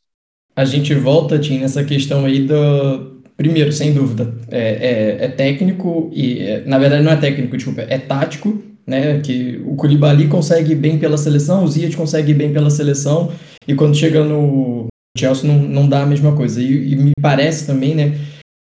[0.55, 3.23] A gente volta, Tim, nessa questão aí do.
[3.35, 6.39] Primeiro, sem dúvida, é, é, é técnico e.
[6.39, 9.21] É, na verdade, não é técnico, desculpa, é tático, né?
[9.21, 13.31] Que o Koulibaly consegue bem pela seleção, o Ziyech consegue bem pela seleção,
[13.67, 16.61] e quando chega no, Chelsea não, não dá a mesma coisa.
[16.61, 18.19] E, e, me parece também, né,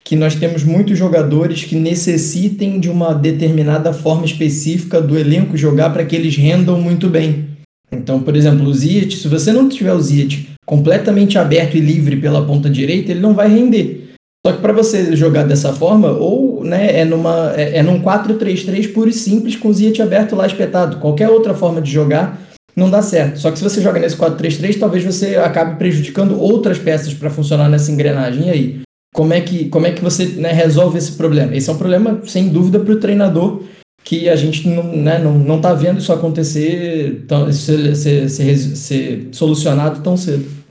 [0.04, 5.92] que nós temos muitos jogadores que necessitem de uma determinada forma específica do elenco jogar
[5.92, 7.50] para que eles rendam muito bem.
[7.92, 12.16] Então, por exemplo, o Ziyech, se você não tiver o Ziyech completamente aberto e livre
[12.16, 14.12] pela ponta direita, ele não vai render.
[14.46, 18.94] Só que para você jogar dessa forma, ou né, é, numa, é, é num 4-3-3
[18.94, 20.98] puro e simples com o Ziyech aberto lá espetado.
[20.98, 22.40] Qualquer outra forma de jogar
[22.76, 23.40] não dá certo.
[23.40, 27.70] Só que se você joga nesse 4-3-3, talvez você acabe prejudicando outras peças para funcionar
[27.70, 28.50] nessa engrenagem.
[28.50, 28.82] Aí?
[29.14, 31.56] Como é que, como é que você né, resolve esse problema?
[31.56, 33.64] Esse é um problema, sem dúvida, para o treinador,
[34.04, 38.58] que a gente não, né, não, não tá vendo isso acontecer, tão, ser, ser, ser,
[38.58, 40.62] ser solucionado tão cedo.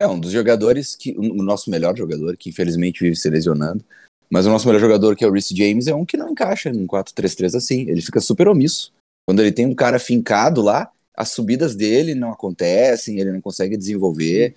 [0.00, 1.14] É um dos jogadores que.
[1.16, 3.82] O nosso melhor jogador, que infelizmente vive se lesionando.
[4.30, 6.68] Mas o nosso melhor jogador, que é o Reece James, é um que não encaixa
[6.68, 7.82] em 4-3-3 assim.
[7.82, 8.92] Ele fica super omisso.
[9.26, 13.76] Quando ele tem um cara fincado lá, as subidas dele não acontecem, ele não consegue
[13.76, 14.54] desenvolver.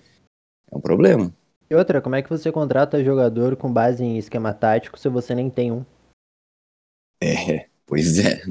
[0.70, 1.32] É um problema.
[1.70, 5.34] E outra, como é que você contrata jogador com base em esquema tático se você
[5.34, 5.84] nem tem um?
[7.22, 8.42] É, pois é.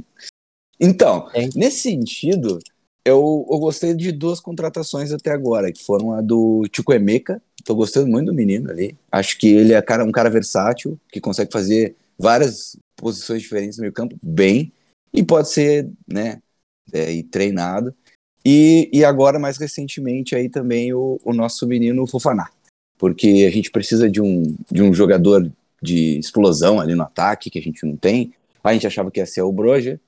[0.79, 1.49] Então, é.
[1.55, 2.59] nesse sentido,
[3.03, 8.07] eu, eu gostei de duas contratações até agora, que foram a do Chukwemeka, tô gostando
[8.07, 8.95] muito do menino ali.
[9.11, 13.83] Acho que ele é cara, um cara versátil, que consegue fazer várias posições diferentes no
[13.83, 14.71] meio campo bem
[15.13, 16.41] e pode ser, né,
[16.91, 17.95] é, e treinado.
[18.45, 22.49] E, e agora, mais recentemente, aí também o, o nosso menino Fofaná,
[22.97, 27.59] porque a gente precisa de um, de um jogador de explosão ali no ataque, que
[27.59, 28.33] a gente não tem.
[28.63, 29.99] A gente achava que ia ser o Broja,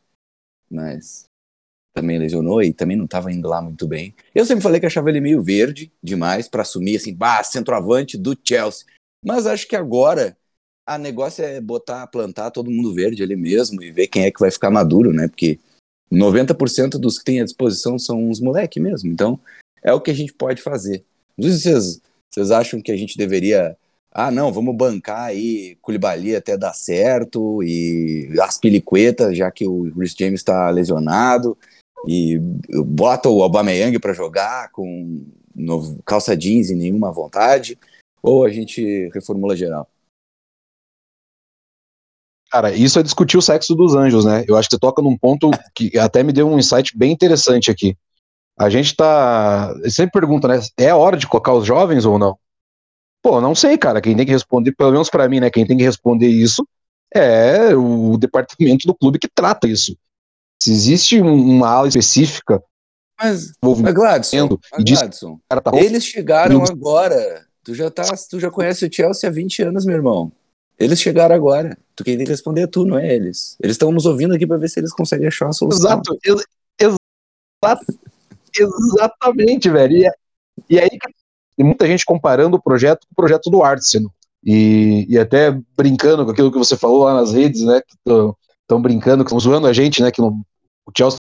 [0.70, 1.26] mas
[1.94, 4.14] também lesionou e também não estava indo lá muito bem.
[4.34, 8.38] Eu sempre falei que achava ele meio verde demais para assumir assim, bah, centroavante do
[8.44, 8.86] Chelsea.
[9.26, 10.38] Mas acho que agora
[10.86, 14.40] a negócio é botar, plantar todo mundo verde ali mesmo e ver quem é que
[14.40, 15.28] vai ficar maduro, né?
[15.28, 15.60] Porque
[16.12, 19.12] 90% dos que tem à disposição são uns moleque mesmo.
[19.12, 19.40] Então,
[19.84, 21.04] é o que a gente pode fazer.
[21.38, 23.78] Vocês, vocês acham que a gente deveria.
[24.14, 29.90] Ah, não, vamos bancar aí Koulibaly até dar certo e as piliquetas, já que o
[29.94, 31.58] Chris James está lesionado
[32.08, 32.40] e
[32.86, 35.26] bota o Aubameyang para jogar com
[36.06, 37.78] calça jeans e nenhuma vontade,
[38.22, 39.88] ou a gente reformula geral?
[42.52, 44.44] Cara, isso é discutir o sexo dos anjos, né?
[44.48, 47.72] Eu acho que você toca num ponto que até me deu um insight bem interessante
[47.72, 47.98] aqui.
[48.60, 49.74] A gente tá.
[49.90, 50.60] Sempre pergunta, né?
[50.78, 52.38] É hora de colocar os jovens ou não?
[53.22, 54.02] Pô, não sei, cara.
[54.02, 55.50] Quem tem que responder, pelo menos para mim, né?
[55.50, 56.68] Quem tem que responder isso
[57.14, 59.96] é o departamento do clube que trata isso.
[60.62, 62.62] Se existe uma ala específica.
[63.20, 67.48] Mas, mas Gladson, mas Gladson tá eles chegaram agora.
[67.64, 70.32] Tu já, tá, tu já conhece o Chelsea há 20 anos, meu irmão.
[70.78, 71.76] Eles chegaram agora.
[71.96, 73.58] Tu quem tem que responder é tu, não é eles.
[73.60, 75.90] Eles estão nos ouvindo aqui para ver se eles conseguem achar uma solução.
[75.90, 76.20] Exato.
[76.24, 76.46] Ex
[76.80, 77.86] exato.
[78.56, 79.98] Exatamente, velho.
[79.98, 80.12] E, é,
[80.70, 80.90] e aí
[81.58, 84.14] tem muita gente comparando o projeto com o projeto do Arsenal.
[84.44, 87.82] E, e até brincando com aquilo que você falou lá nas redes, né?
[87.82, 87.96] Que
[88.62, 90.12] estão brincando, que estão zoando a gente, né?
[90.12, 90.44] Que não,
[90.92, 91.18] o Chelsea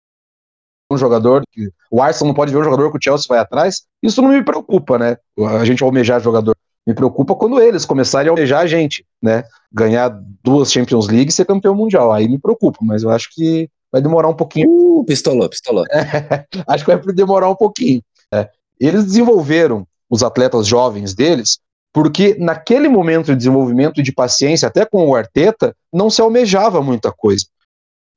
[0.92, 3.84] um jogador, que o Arsenal não pode ver um jogador que o Chelsea vai atrás.
[4.02, 5.16] Isso não me preocupa, né?
[5.38, 6.56] A gente almejar jogador.
[6.86, 9.44] Me preocupa quando eles começarem a almejar a gente, né?
[9.72, 10.08] Ganhar
[10.42, 12.12] duas Champions League e ser campeão mundial.
[12.12, 14.68] Aí me preocupa, mas eu acho que vai demorar um pouquinho.
[14.68, 15.84] Uh, pistolou, pistolou.
[16.66, 18.02] acho que vai demorar um pouquinho.
[18.32, 18.48] É.
[18.80, 21.58] eles desenvolveram os atletas jovens deles
[21.92, 26.80] porque naquele momento de desenvolvimento e de paciência, até com o Arteta, não se almejava
[26.80, 27.46] muita coisa.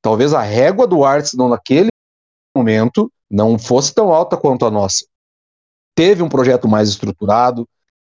[0.03, 1.87] Talvez a régua do Arsenal naquele
[2.53, 5.05] momento não fosse tão alta quanto a nossa.
[5.95, 7.67] Teve um projeto mais estruturado,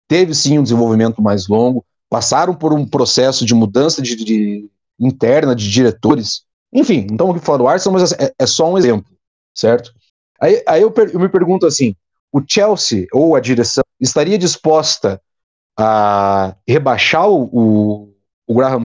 [0.08, 5.56] teve sim um desenvolvimento mais longo, passaram por um processo de mudança de, de interna
[5.56, 6.44] de diretores.
[6.74, 9.12] Enfim, então o que falar do Arsenal, mas é, é, só um exemplo,
[9.56, 9.94] certo?
[10.42, 11.96] Aí, aí eu, eu me pergunto assim:
[12.32, 15.22] o Chelsea ou a direção estaria disposta
[15.78, 18.16] a rebaixar o, o,
[18.48, 18.83] o Graham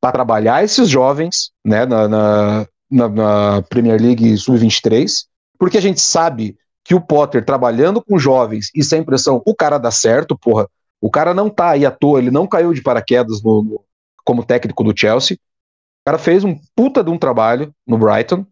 [0.00, 5.24] para trabalhar esses jovens né, na, na, na, Premier League Sub-23,
[5.58, 9.78] porque a gente sabe que o Potter trabalhando com jovens e sem pressão, o cara
[9.78, 10.68] dá certo, porra.
[11.00, 13.84] O cara não tá aí à toa, ele não caiu de paraquedas no, no,
[14.24, 15.36] como técnico do Chelsea.
[15.36, 18.46] O cara fez um puta de um trabalho no Brighton.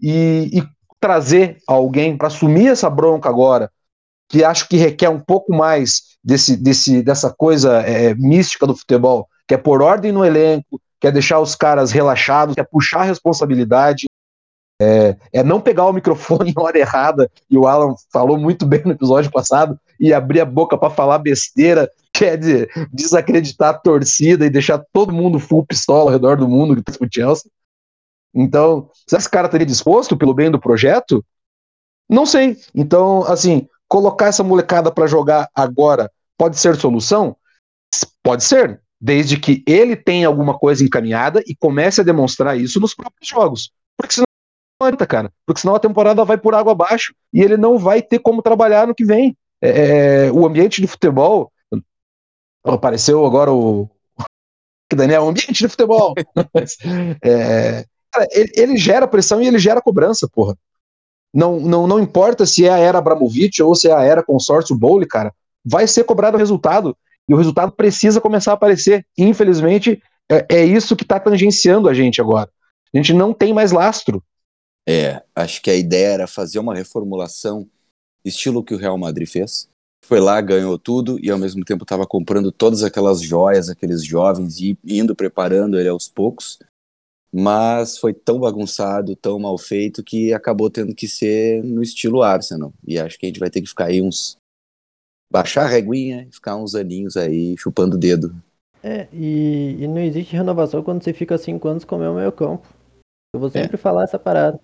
[0.00, 0.62] E, e
[1.00, 3.70] trazer alguém para assumir essa bronca agora,
[4.28, 9.28] que acho que requer um pouco mais desse, desse, dessa coisa é, mística do futebol,
[9.52, 14.06] que é pôr ordem no elenco, quer deixar os caras relaxados, quer puxar a responsabilidade,
[14.80, 18.80] é, é, não pegar o microfone na hora errada, e o Alan falou muito bem
[18.82, 24.46] no episódio passado, e abrir a boca para falar besteira, quer dizer, desacreditar a torcida
[24.46, 27.50] e deixar todo mundo full pistola ao redor do mundo que tá com o Chelsea.
[28.34, 31.22] Então, se esse cara estaria disposto pelo bem do projeto?
[32.08, 32.56] Não sei.
[32.74, 37.36] Então, assim, colocar essa molecada para jogar agora pode ser solução?
[38.22, 42.94] Pode ser, desde que ele tenha alguma coisa encaminhada e comece a demonstrar isso nos
[42.94, 43.72] próprios jogos.
[43.96, 44.26] Porque senão
[44.80, 45.32] não adianta, cara.
[45.44, 48.86] Porque senão a temporada vai por água abaixo e ele não vai ter como trabalhar
[48.86, 49.36] no que vem.
[49.60, 51.52] É, é o ambiente de futebol.
[52.64, 53.90] Apareceu agora o.
[54.94, 56.14] Daniel, o ambiente de futebol.
[57.24, 60.56] é, Cara, ele, ele, gera pressão e ele gera cobrança, porra.
[61.34, 64.76] Não, não, não importa se é a era Abramovich ou se é a era consórcio
[64.76, 65.32] Bowley, cara.
[65.64, 66.96] Vai ser cobrado o resultado.
[67.28, 69.06] E o resultado precisa começar a aparecer.
[69.16, 72.50] Infelizmente, é, é isso que está tangenciando a gente agora.
[72.92, 74.22] A gente não tem mais lastro.
[74.88, 77.68] É, acho que a ideia era fazer uma reformulação,
[78.24, 79.68] estilo que o Real Madrid fez.
[80.04, 84.58] Foi lá, ganhou tudo e ao mesmo tempo estava comprando todas aquelas joias, aqueles jovens
[84.58, 86.58] e indo preparando ele aos poucos
[87.32, 92.74] mas foi tão bagunçado, tão mal feito, que acabou tendo que ser no estilo Arsenal.
[92.86, 94.36] E acho que a gente vai ter que ficar aí uns.
[95.32, 98.34] Baixar a reguinha e ficar uns aninhos aí chupando o dedo.
[98.82, 102.32] É, e, e, não existe renovação quando você fica cinco anos com o meu meio
[102.32, 102.66] campo.
[103.34, 103.78] Eu vou sempre é.
[103.78, 104.60] falar essa parada.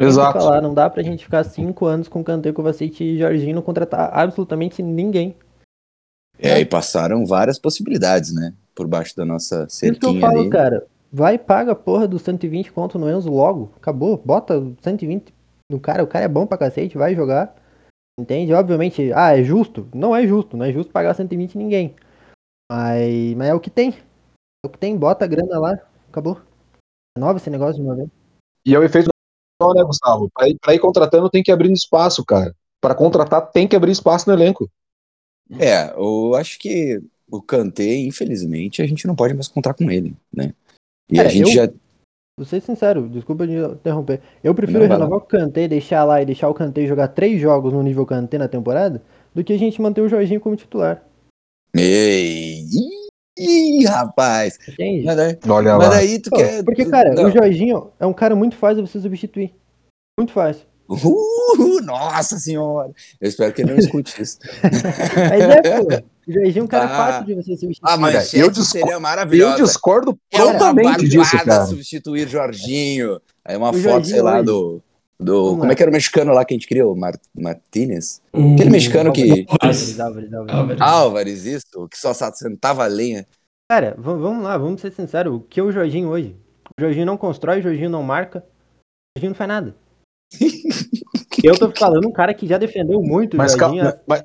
[0.00, 0.38] Exato.
[0.38, 4.10] Falar, não dá pra gente ficar cinco anos com Kanté, Kovacic e Jorginho não contratar
[4.16, 5.36] absolutamente ninguém.
[6.38, 8.54] É, e passaram várias possibilidades, né?
[8.74, 10.50] Por baixo da nossa cerquinha Isso que eu falo, ali.
[10.50, 10.86] cara.
[11.12, 13.72] Vai e paga a porra dos 120 conto no Enzo logo.
[13.76, 14.22] Acabou.
[14.24, 15.34] Bota 120
[15.68, 16.04] no cara.
[16.04, 17.56] O cara é bom pra cacete, vai jogar.
[18.18, 18.52] Entende?
[18.52, 19.88] Obviamente, ah, é justo?
[19.94, 20.56] Não é justo.
[20.56, 21.96] Não é justo pagar 120 em ninguém.
[22.70, 23.90] Mas, mas é o que tem.
[23.90, 24.96] É o que tem.
[24.96, 25.78] Bota a grana lá.
[26.08, 26.40] Acabou.
[27.16, 28.08] Nova esse negócio de uma vez.
[28.66, 29.08] E é o efeito
[29.74, 30.30] né, Gustavo?
[30.30, 32.54] Pra ir, pra ir contratando tem que abrir espaço, cara.
[32.80, 34.70] Para contratar tem que abrir espaço no elenco.
[35.58, 37.00] É, eu acho que
[37.30, 40.54] o Kanté, infelizmente, a gente não pode mais contar com ele, né?
[41.10, 41.72] E Cara, a gente eu, já.
[42.38, 44.20] Vou ser sincero, desculpa de interromper.
[44.44, 47.72] Eu prefiro não, renovar o Kanté, deixar lá e deixar o Kanté jogar três jogos
[47.72, 49.02] no nível Kanté na temporada,
[49.34, 51.02] do que a gente manter o Jorginho como titular.
[51.76, 52.64] Ei!
[53.36, 54.56] Ih, rapaz!
[54.68, 55.04] Entende?
[55.04, 55.96] Mas, aí, Olha mas lá.
[55.96, 56.62] aí tu Pô, quer.
[56.62, 57.24] Porque, cara, não.
[57.24, 59.52] o Jorginho é um cara muito fácil de você substituir.
[60.16, 60.64] Muito fácil.
[60.88, 62.90] Uh, nossa senhora!
[63.20, 64.38] Eu espero que ele não escute isso.
[65.30, 66.18] Mas é, pô.
[66.28, 67.90] O Jorginho é um cara ah, fácil de você substituir.
[67.90, 69.60] Ah, mas eu seria maravilhoso.
[69.60, 71.64] Eu discordo totalmente é disso, cara.
[71.64, 73.18] substituir Jorginho.
[73.42, 74.82] Aí uma o foto, Jorginho sei lá, do...
[75.18, 76.94] do como é que era o mexicano lá que a gente criou?
[76.94, 78.20] Mar, Martínez?
[78.34, 79.46] Hum, Aquele mexicano que...
[79.48, 80.80] Álvares, Álvares, Álvares.
[80.82, 81.88] Álvares, isso.
[81.90, 83.26] Que só sentava a lenha.
[83.70, 85.34] Cara, vamos lá, vamos ser sinceros.
[85.34, 86.36] O que é o Jorginho hoje?
[86.78, 88.40] O Jorginho não constrói, o Jorginho não marca.
[88.40, 89.74] O Jorginho não faz nada.
[91.42, 93.92] Eu tô falando um cara que já defendeu muito mas, o Jorginho.
[94.06, 94.24] Mas...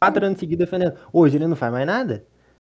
[0.00, 0.94] Quatro anos seguidos defendendo.
[1.12, 2.24] Hoje ele não faz mais nada.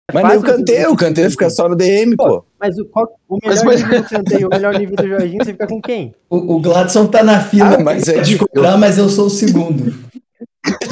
[0.10, 2.44] É mas nem o Kanté, o Kanté fica só no DM, pô.
[2.60, 5.54] Mas o, qual, o melhor mas, nível do e o melhor nível do Jorginho, você
[5.54, 6.14] fica com quem?
[6.30, 9.30] O, o Gladson tá na fila, ah, mas é de cobrar, mas eu sou o
[9.30, 9.94] segundo.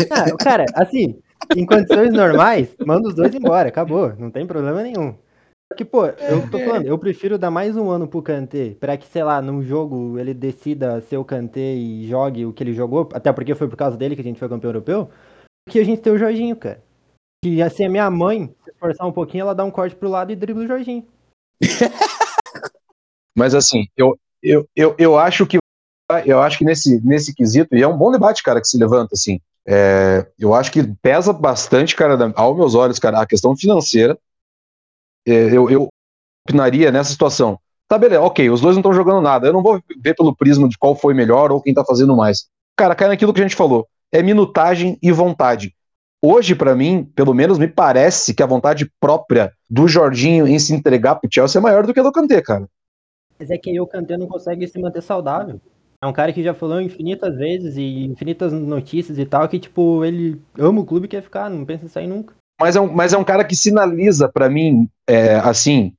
[0.10, 1.20] Ah, cara, assim,
[1.56, 5.14] em condições normais, manda os dois embora, acabou, não tem problema nenhum.
[5.78, 9.08] Que, pô, eu tô falando, eu prefiro dar mais um ano pro Kanté, pra que,
[9.08, 13.08] sei lá, num jogo ele decida ser o Kanté e jogue o que ele jogou,
[13.14, 15.10] até porque foi por causa dele que a gente foi campeão europeu,
[15.70, 16.84] que a gente ter o Jorginho, cara.
[17.44, 20.32] Que assim, a minha mãe, se esforçar um pouquinho, ela dá um corte pro lado
[20.32, 21.06] e dribla o Jorginho.
[23.38, 25.60] Mas assim, eu, eu, eu, eu acho que
[26.26, 29.14] eu acho que nesse, nesse quesito, e é um bom debate, cara, que se levanta,
[29.14, 29.40] assim.
[29.68, 34.18] É, eu acho que pesa bastante, cara, aos meus olhos, cara, a questão financeira.
[35.28, 35.88] É, eu, eu
[36.48, 37.60] opinaria nessa situação.
[37.88, 39.48] Tá, beleza, ok, os dois não estão jogando nada.
[39.48, 42.48] Eu não vou ver pelo prisma de qual foi melhor ou quem tá fazendo mais.
[42.78, 43.88] Cara, cai naquilo que a gente falou.
[44.12, 45.74] É minutagem e vontade.
[46.22, 50.74] Hoje, para mim, pelo menos me parece que a vontade própria do Jorginho em se
[50.74, 52.68] entregar pro Chelsea é maior do que a do Kanté, cara.
[53.40, 55.62] Mas é que o Kanté não consegue se manter saudável.
[56.02, 60.04] É um cara que já falou infinitas vezes e infinitas notícias e tal, que, tipo,
[60.04, 62.34] ele ama o clube e quer ficar, não pensa em sair nunca.
[62.60, 65.94] Mas é um, mas é um cara que sinaliza para mim, é, assim,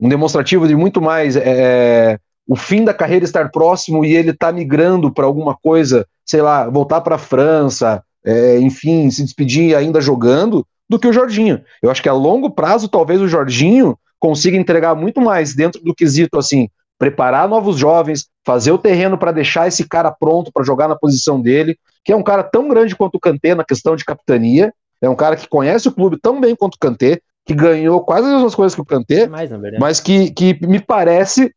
[0.00, 4.52] um demonstrativo de muito mais é, o fim da carreira estar próximo e ele tá
[4.52, 10.00] migrando para alguma coisa, sei lá, voltar para a França, é, enfim, se despedir ainda
[10.00, 11.62] jogando, do que o Jorginho.
[11.82, 15.94] Eu acho que a longo prazo, talvez o Jorginho consiga entregar muito mais dentro do
[15.94, 20.88] quesito, assim, preparar novos jovens, fazer o terreno para deixar esse cara pronto para jogar
[20.88, 24.04] na posição dele, que é um cara tão grande quanto o Kanté na questão de
[24.04, 28.04] capitania, é um cara que conhece o clube tão bem quanto o Kanté, que ganhou
[28.04, 29.80] quase as mesmas coisas que o Kanté, Mais, na verdade.
[29.80, 31.54] mas que, que me parece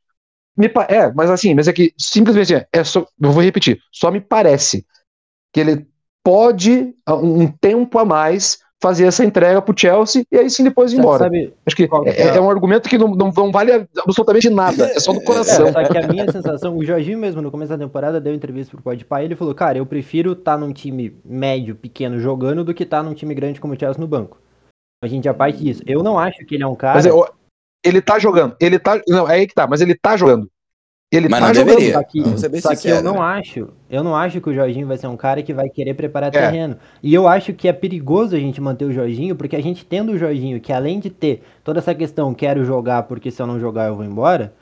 [0.58, 4.12] me é, mas assim, mas é que simplesmente é, é só, eu vou repetir, só
[4.12, 4.86] me parece
[5.54, 5.88] que ele
[6.22, 10.98] pode um tempo a mais fazer essa entrega pro Chelsea e aí sim depois ir
[10.98, 11.26] embora.
[11.26, 12.38] Sabe, Acho que é, é?
[12.38, 15.68] é um argumento que não, não, não vale absolutamente nada, é só do coração.
[15.68, 18.72] É, só que a minha sensação, o Jorginho mesmo no começo da temporada deu entrevista
[18.72, 22.74] pro Podpah e ele falou, cara, eu prefiro estar num time médio, pequeno, jogando, do
[22.74, 24.40] que estar num time grande como o Chelsea no banco.
[25.04, 25.82] A gente já parte disso.
[25.86, 26.96] Eu não acho que ele é um cara...
[26.96, 27.12] Mas é,
[27.84, 30.50] ele tá jogando, ele tá, não, é aí que tá, mas ele tá jogando.
[31.12, 31.76] Ele Mas tá não jogando.
[31.76, 31.94] deveria.
[31.96, 33.20] Só que, Vamos ser bem só que eu não né?
[33.20, 36.30] acho, eu não acho que o Jorginho vai ser um cara que vai querer preparar
[36.30, 36.40] É.
[36.40, 36.78] terreno.
[37.02, 40.12] E eu acho que é perigoso a gente manter o Jorginho, porque a gente tendo
[40.12, 43.60] o Jorginho, que além de ter toda essa questão, quero jogar, porque se eu não
[43.60, 44.54] jogar eu vou embora,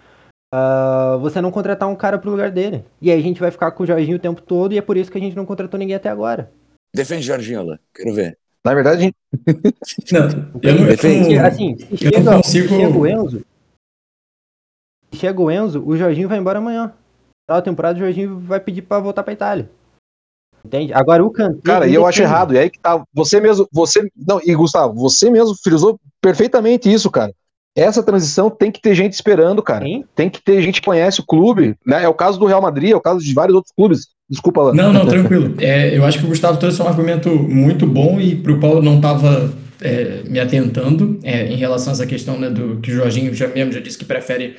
[0.53, 2.85] ah, você não contratar um cara pro lugar dele.
[3.01, 4.95] E aí a gente vai ficar com o Jorginho o tempo todo, e é por
[4.95, 6.49] isso que a gente não contratou ninguém até agora.
[6.95, 8.37] Defende Jorginho lá, quero ver.
[8.65, 9.15] Na verdade, a gente-
[10.13, 10.21] Não,
[10.63, 11.37] eu não, eu Defende.
[11.39, 13.45] Assim, se eu chega, não consigo- se chega o Enzo,
[15.13, 16.93] chega o Enzo, o Jorginho vai embora amanhã.
[17.49, 19.69] Na temporada o Jorginho vai pedir pra voltar pra Itália.
[20.65, 20.93] Entende?
[20.93, 21.61] Agora o Kanté...
[21.63, 22.53] Cara, e eu acho errado.
[22.53, 23.01] E aí que tá.
[23.13, 24.05] Você mesmo, você.
[24.15, 27.33] Não, e Gustavo, você mesmo frisou perfeitamente isso, cara.
[27.75, 29.85] Essa transição tem que ter gente esperando, cara.
[29.85, 30.03] Sim.
[30.15, 32.03] Tem que ter gente que conhece o clube, né?
[32.03, 34.07] É o caso do Real Madrid, é o caso de vários outros clubes.
[34.29, 34.73] Desculpa, Alan.
[34.73, 35.55] Não, não, tranquilo.
[35.59, 38.73] É, eu acho que o Gustavo trouxe um argumento muito bom e para o qual
[38.73, 39.53] eu não estava
[40.27, 43.71] me atentando é, em relação a essa questão né, do que o Jorginho já mesmo
[43.71, 44.57] já disse que prefere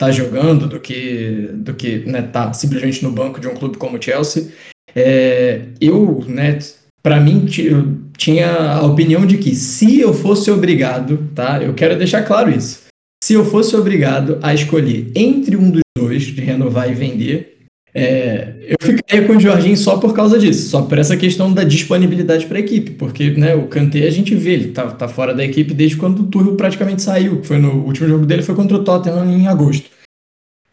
[0.00, 3.98] estar jogando do que do que né, tá simplesmente no banco de um clube como
[3.98, 4.48] o Chelsea.
[4.96, 6.58] É, eu, né,
[7.02, 11.62] para mim, eu tinha a opinião de que se eu fosse obrigado, tá?
[11.62, 12.84] Eu quero deixar claro isso.
[13.22, 17.58] Se eu fosse obrigado a escolher entre um dos dois, de renovar e vender,
[17.92, 21.64] é, eu ficaria com o Jorginho só por causa disso, só por essa questão da
[21.64, 25.34] disponibilidade para a equipe, porque né, o Kanté a gente vê, ele tá, tá fora
[25.34, 28.76] da equipe desde quando o Tuchel praticamente saiu, foi no último jogo dele foi contra
[28.76, 29.90] o Tottenham em agosto.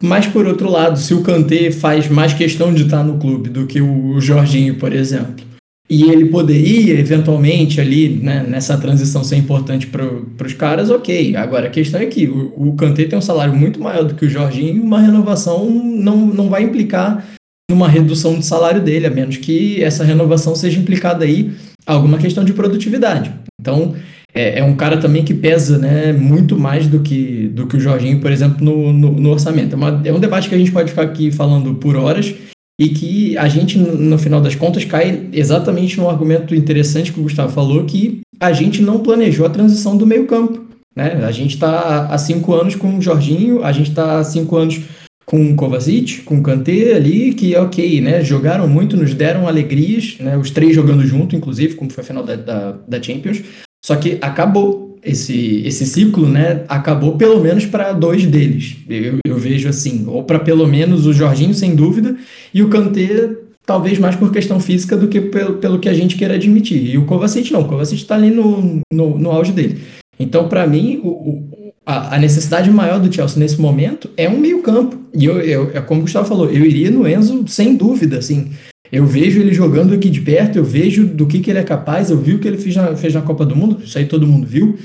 [0.00, 3.66] Mas por outro lado, se o Kanté faz mais questão de estar no clube do
[3.66, 5.44] que o Jorginho, por exemplo,
[5.90, 10.06] e ele poderia eventualmente ali né, nessa transição ser importante para
[10.46, 11.34] os caras, ok.
[11.36, 14.26] Agora a questão é que o, o Kanté tem um salário muito maior do que
[14.26, 17.24] o Jorginho uma renovação não, não vai implicar
[17.70, 21.52] numa redução de salário dele, a menos que essa renovação seja implicada aí
[21.86, 23.32] alguma questão de produtividade.
[23.60, 23.94] Então
[24.34, 27.80] é, é um cara também que pesa né, muito mais do que, do que o
[27.80, 29.72] Jorginho, por exemplo, no, no, no orçamento.
[29.72, 32.34] É, uma- é um debate que a gente pode ficar aqui falando por horas
[32.78, 37.18] e que a gente, no no final das contas, cai exatamente num argumento interessante que
[37.18, 40.64] o Gustavo falou, que a gente não planejou a transição do meio campo.
[40.94, 41.24] Né?
[41.24, 44.80] A gente está há cinco anos com o Jorginho, a gente está há cinco anos
[45.26, 48.24] com o Kovacic, com o Kanté ali, que é ok, né?
[48.24, 50.38] Jogaram muito, nos deram alegrias, né?
[50.38, 53.42] Os três jogando junto, inclusive, como foi a final da, da, da Champions.
[53.84, 56.64] Só que acabou esse, esse ciclo, né?
[56.68, 58.76] Acabou pelo menos para dois deles.
[58.88, 62.16] Eu, eu vejo assim, ou para pelo menos o Jorginho, sem dúvida,
[62.52, 63.30] e o Kanté
[63.64, 66.90] talvez mais por questão física do que pelo, pelo que a gente queira admitir.
[66.90, 69.78] E o Kovacic não, o Kovacic está ali no, no, no auge dele.
[70.18, 74.38] Então, para mim, o, o- a, a necessidade maior do Chelsea nesse momento é um
[74.38, 74.98] meio-campo.
[75.14, 78.50] E eu, eu, é como o Gustavo falou, eu iria no Enzo sem dúvida, assim.
[78.90, 82.10] Eu vejo ele jogando aqui de perto, eu vejo do que, que ele é capaz,
[82.10, 84.26] eu vi o que ele fez na, fez na Copa do Mundo, isso aí todo
[84.26, 84.78] mundo viu.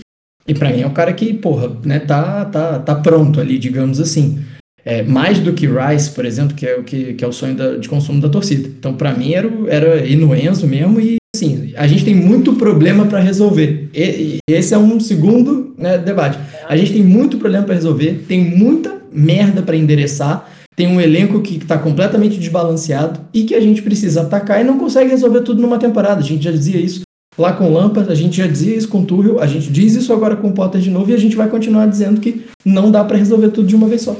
[0.48, 4.00] E para mim é um cara que, porra, né, tá, tá, tá pronto ali, digamos
[4.00, 4.40] assim.
[4.86, 7.56] É, mais do que Rice, por exemplo, que é o que, que é o sonho
[7.56, 8.68] da- de consumo da torcida.
[8.68, 12.54] Então, para mim, era, era ir no Enzo mesmo e, assim, a gente tem muito
[12.56, 13.90] problema para resolver.
[13.94, 16.38] E, e esse é um segundo né, debate.
[16.68, 21.42] A gente tem muito problema para resolver, tem muita merda para endereçar tem um elenco
[21.42, 25.62] que está completamente desbalanceado e que a gente precisa atacar e não consegue resolver tudo
[25.62, 26.20] numa temporada.
[26.20, 27.02] A gente já dizia isso
[27.38, 29.96] lá com o Lampard, a gente já dizia isso com o Tuchel, a gente diz
[29.96, 32.92] isso agora com o Potter de novo e a gente vai continuar dizendo que não
[32.92, 34.16] dá para resolver tudo de uma vez só.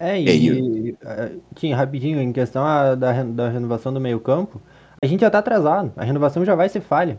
[0.00, 0.96] É, e,
[1.62, 4.60] e rapidinho, em questão a, da, da renovação do meio campo,
[5.02, 7.18] a gente já tá atrasado, a renovação já vai ser falha.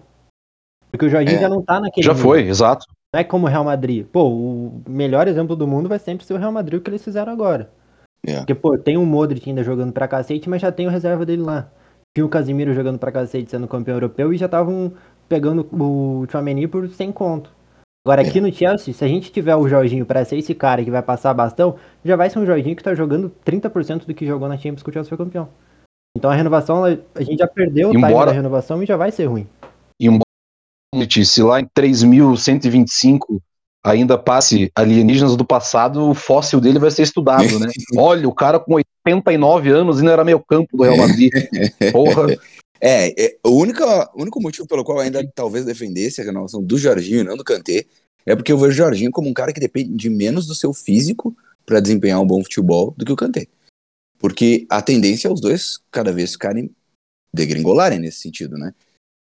[0.91, 2.05] Porque o Jorginho é, já não tá naquele.
[2.05, 2.85] Já foi, exato.
[3.13, 4.05] Não é como o Real Madrid.
[4.05, 7.03] Pô, o melhor exemplo do mundo vai sempre ser o Real Madrid, o que eles
[7.03, 7.69] fizeram agora.
[8.25, 8.37] É.
[8.37, 11.41] Porque, pô, tem o Modric ainda jogando pra cacete, mas já tem o reserva dele
[11.41, 11.69] lá.
[12.15, 14.93] Tinha o Casimiro jogando pra cacete sendo campeão europeu e já estavam
[15.27, 17.51] pegando o Chouameni por sem conto.
[18.05, 18.41] Agora, aqui é.
[18.41, 21.33] no Chelsea, se a gente tiver o Jorginho para ser esse cara que vai passar
[21.33, 24.81] bastão, já vai ser um Jorginho que tá jogando 30% do que jogou na Champions
[24.81, 25.49] que o Chelsea foi campeão.
[26.17, 29.11] Então a renovação, a gente já perdeu o embora, time da renovação e já vai
[29.11, 29.47] ser ruim.
[30.01, 30.23] Embora,
[31.23, 33.41] se lá em 3125
[33.83, 37.69] ainda passe alienígenas do passado, o fóssil dele vai ser estudado, né?
[37.97, 41.31] Olha, o cara com 89 anos ainda era meio campo do Real Madrid.
[41.91, 42.27] Porra.
[42.81, 46.77] É, é o, único, o único motivo pelo qual ainda talvez defendesse a renovação do
[46.77, 47.85] Jorginho e não do Kanté
[48.25, 51.35] é porque eu vejo o Jorginho como um cara que depende menos do seu físico
[51.65, 53.47] para desempenhar um bom futebol do que o Kanté.
[54.17, 56.69] Porque a tendência é os dois cada vez ficarem
[57.33, 58.73] degringolarem nesse sentido, né?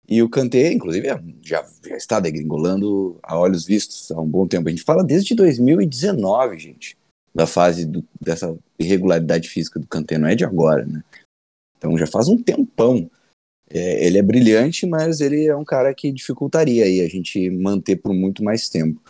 [0.08, 4.48] E o Kanté, inclusive, é, já, já está degringolando a olhos vistos há um bom
[4.48, 4.68] tempo.
[4.68, 6.98] A gente fala desde 2019, gente,
[7.36, 11.04] da fase do, dessa irregularidade física do Kanté, não é de agora, né?
[11.78, 13.10] Então já faz um tempão.
[13.70, 17.98] É, ele é brilhante, mas ele é um cara que dificultaria aí a gente manter
[17.98, 19.02] por muito mais tempo.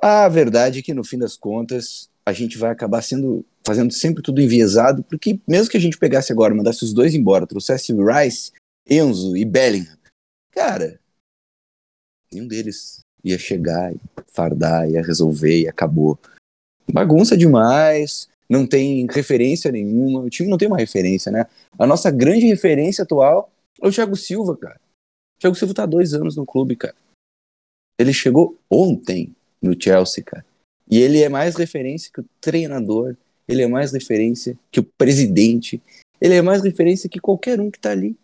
[0.00, 4.22] A verdade é que no fim das contas a gente vai acabar sendo fazendo sempre
[4.22, 8.52] tudo enviesado, porque mesmo que a gente pegasse agora, mandasse os dois embora, trouxesse Rice,
[8.88, 9.97] Enzo e Bellingham,
[10.58, 10.98] cara,
[12.32, 13.94] nenhum deles ia chegar,
[14.26, 16.18] fardar, ia resolver e acabou.
[16.92, 21.46] Bagunça demais, não tem referência nenhuma, o time não tem uma referência, né?
[21.78, 24.80] A nossa grande referência atual é o Thiago Silva, cara.
[25.36, 26.96] O Thiago Silva tá há dois anos no clube, cara.
[27.96, 29.32] Ele chegou ontem
[29.62, 30.44] no Chelsea, cara.
[30.90, 35.80] E ele é mais referência que o treinador, ele é mais referência que o presidente,
[36.20, 38.16] ele é mais referência que qualquer um que tá ali.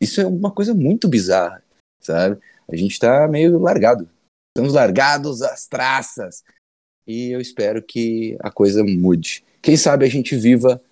[0.00, 1.62] Isso é uma coisa muito bizarra,
[2.00, 2.40] sabe?
[2.70, 4.08] A gente tá meio largado.
[4.56, 6.42] Estamos largados às traças.
[7.06, 9.44] E eu espero que a coisa mude.
[9.62, 10.82] Quem sabe a gente viva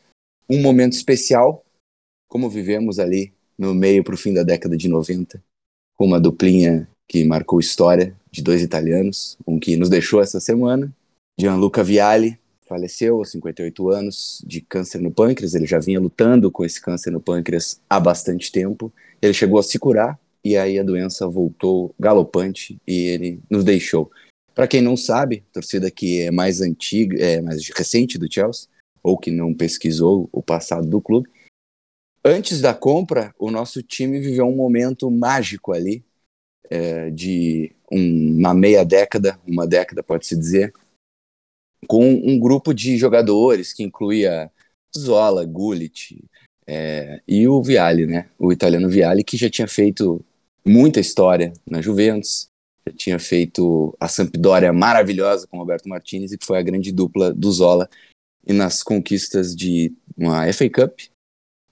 [0.49, 1.65] um momento especial,
[2.29, 5.43] como vivemos ali no meio para o fim da década de 90,
[5.97, 10.93] com uma duplinha que marcou história de dois italianos, um que nos deixou essa semana,
[11.39, 15.55] Gianluca Vialli, faleceu aos 58 anos de câncer no pâncreas.
[15.55, 18.93] Ele já vinha lutando com esse câncer no pâncreas há bastante tempo.
[19.21, 24.11] Ele chegou a se curar e aí a doença voltou galopante e ele nos deixou.
[24.55, 28.69] Para quem não sabe, torcida que é mais antiga, é mais recente do Chelsea,
[29.03, 31.29] ou que não pesquisou o passado do clube,
[32.25, 36.05] antes da compra, o nosso time viveu um momento mágico ali,
[36.71, 40.73] é, de um, uma meia década, uma década pode-se dizer,
[41.85, 44.51] com um grupo de jogadores que incluía
[44.97, 46.19] Zola, Gullit
[46.67, 48.29] é, e o Viali, né?
[48.39, 50.25] O italiano Viali, que já tinha feito
[50.65, 52.47] muita história na Juventus,
[52.87, 57.33] já tinha feito a Sampdoria maravilhosa com Roberto Martinez e que foi a grande dupla
[57.33, 57.89] do Zola
[58.47, 61.01] e nas conquistas de uma FA Cup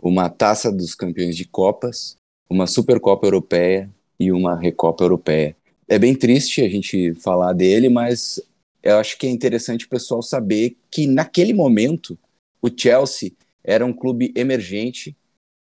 [0.02, 2.16] uma taça dos campeões de Copas,
[2.50, 3.88] uma Supercopa Europeia
[4.18, 5.56] e uma Recopa Europeia.
[5.86, 8.40] É bem triste a gente falar dele, mas
[8.82, 12.18] eu acho que é interessante o pessoal saber que naquele momento
[12.60, 15.16] o Chelsea era um clube emergente,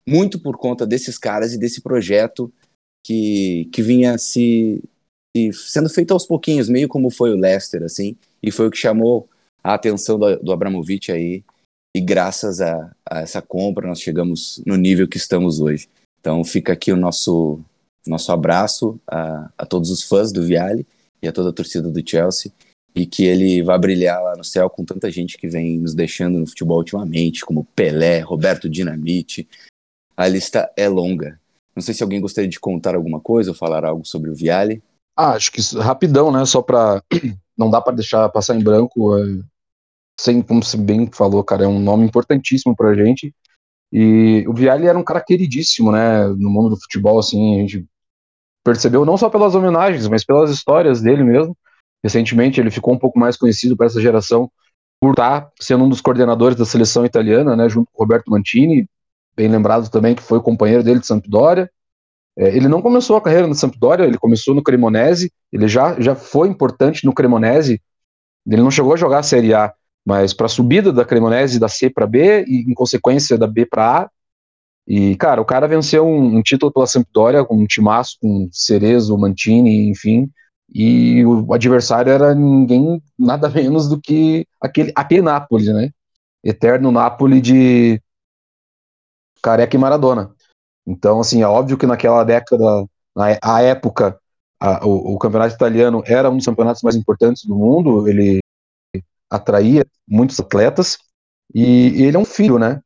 [0.06, 2.52] muito por conta desses caras e desse projeto
[3.04, 4.82] que, que vinha se,
[5.36, 8.78] se sendo feito aos pouquinhos, meio como foi o Leicester, assim, e foi o que
[8.78, 9.28] chamou
[9.62, 11.44] a atenção do, do Abramovich aí
[11.94, 15.88] e graças a, a, essa compra nós chegamos no nível que estamos hoje.
[16.20, 17.60] Então fica aqui o nosso
[18.04, 20.84] nosso abraço a, a todos os fãs do Viale
[21.22, 22.50] e a toda a torcida do Chelsea
[22.94, 26.38] e que ele vá brilhar lá no céu com tanta gente que vem nos deixando
[26.38, 29.48] no futebol ultimamente, como Pelé, Roberto Dinamite.
[30.16, 31.40] A lista é longa.
[31.74, 34.82] Não sei se alguém gostaria de contar alguma coisa ou falar algo sobre o Viale.
[35.16, 36.44] Ah, acho que rapidão, né?
[36.44, 37.02] Só para
[37.56, 39.16] não dá para deixar passar em branco.
[39.16, 39.52] É
[40.18, 43.34] sem, como você bem falou, cara, é um nome importantíssimo pra gente.
[43.92, 47.86] E o Vialli era um cara queridíssimo, né, no mundo do futebol, assim, a gente
[48.64, 51.56] percebeu não só pelas homenagens, mas pelas histórias dele mesmo.
[52.02, 54.50] Recentemente ele ficou um pouco mais conhecido para essa geração
[55.00, 58.88] por estar sendo um dos coordenadores da seleção italiana, né, junto com Roberto Mantini,
[59.36, 61.70] bem lembrado também que foi companheiro dele de Sampdoria.
[62.36, 66.14] É, ele não começou a carreira no Sampdoria, ele começou no Cremonese, ele já, já
[66.14, 67.80] foi importante no Cremonese,
[68.46, 69.72] ele não chegou a jogar a Série A,
[70.04, 73.66] mas para a subida da Cremonese da C para B e em consequência da B
[73.66, 74.10] para A.
[74.86, 79.16] E cara, o cara venceu um, um, título pela Sampdoria com um timaço com Cerezo,
[79.16, 80.28] Mantini, enfim.
[80.74, 85.90] E o adversário era ninguém nada menos do que aquele aquele Napoli, né?
[86.42, 88.02] Eterno Napoli de
[89.42, 90.34] Careca e Maradona.
[90.86, 94.18] Então, assim, é óbvio que naquela década, na a época,
[94.58, 98.40] a, o, o, campeonato italiano era um dos campeonatos mais importantes do mundo, ele
[99.30, 100.98] atraía muitos atletas,
[101.54, 102.80] e, e ele é um filho, né,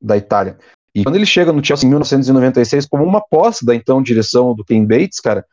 [0.00, 0.58] da Itália.
[0.94, 4.64] E quando ele chega no Chelsea em 1996 como uma posse da então direção do
[4.64, 5.44] Ken Bates, cara,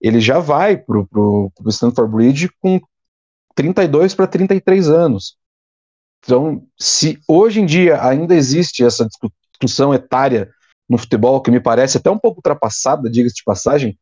[0.00, 2.80] ele já vai pro, pro Stanford Bridge com
[3.54, 5.36] 32 para 33 anos.
[6.24, 10.50] Então, se hoje em dia ainda existe essa discussão etária
[10.88, 13.98] no futebol, que me parece até um pouco ultrapassada, diga-se de passagem,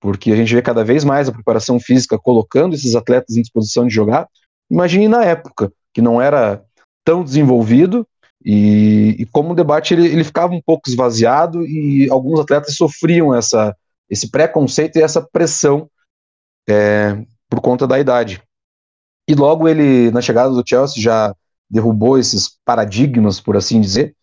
[0.00, 3.86] porque a gente vê cada vez mais a preparação física colocando esses atletas em disposição
[3.86, 4.28] de jogar.
[4.70, 6.62] Imagine na época, que não era
[7.04, 8.06] tão desenvolvido,
[8.44, 13.34] e, e como o debate ele, ele, ficava um pouco esvaziado, e alguns atletas sofriam
[13.34, 13.74] essa,
[14.08, 15.88] esse preconceito e essa pressão
[16.68, 18.42] é, por conta da idade.
[19.28, 21.34] E logo ele, na chegada do Chelsea, já
[21.70, 24.14] derrubou esses paradigmas, por assim dizer,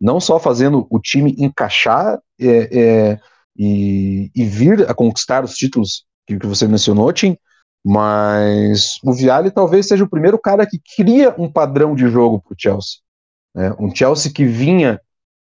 [0.00, 3.20] não só fazendo o time encaixar é, é,
[3.56, 7.36] e, e, vir a conquistar os títulos que, que você mencionou, Tim,
[7.84, 12.52] mas o Viali talvez seja o primeiro cara que cria um padrão de jogo para
[12.52, 12.98] o Chelsea.
[13.54, 13.74] Né?
[13.78, 15.00] Um Chelsea que vinha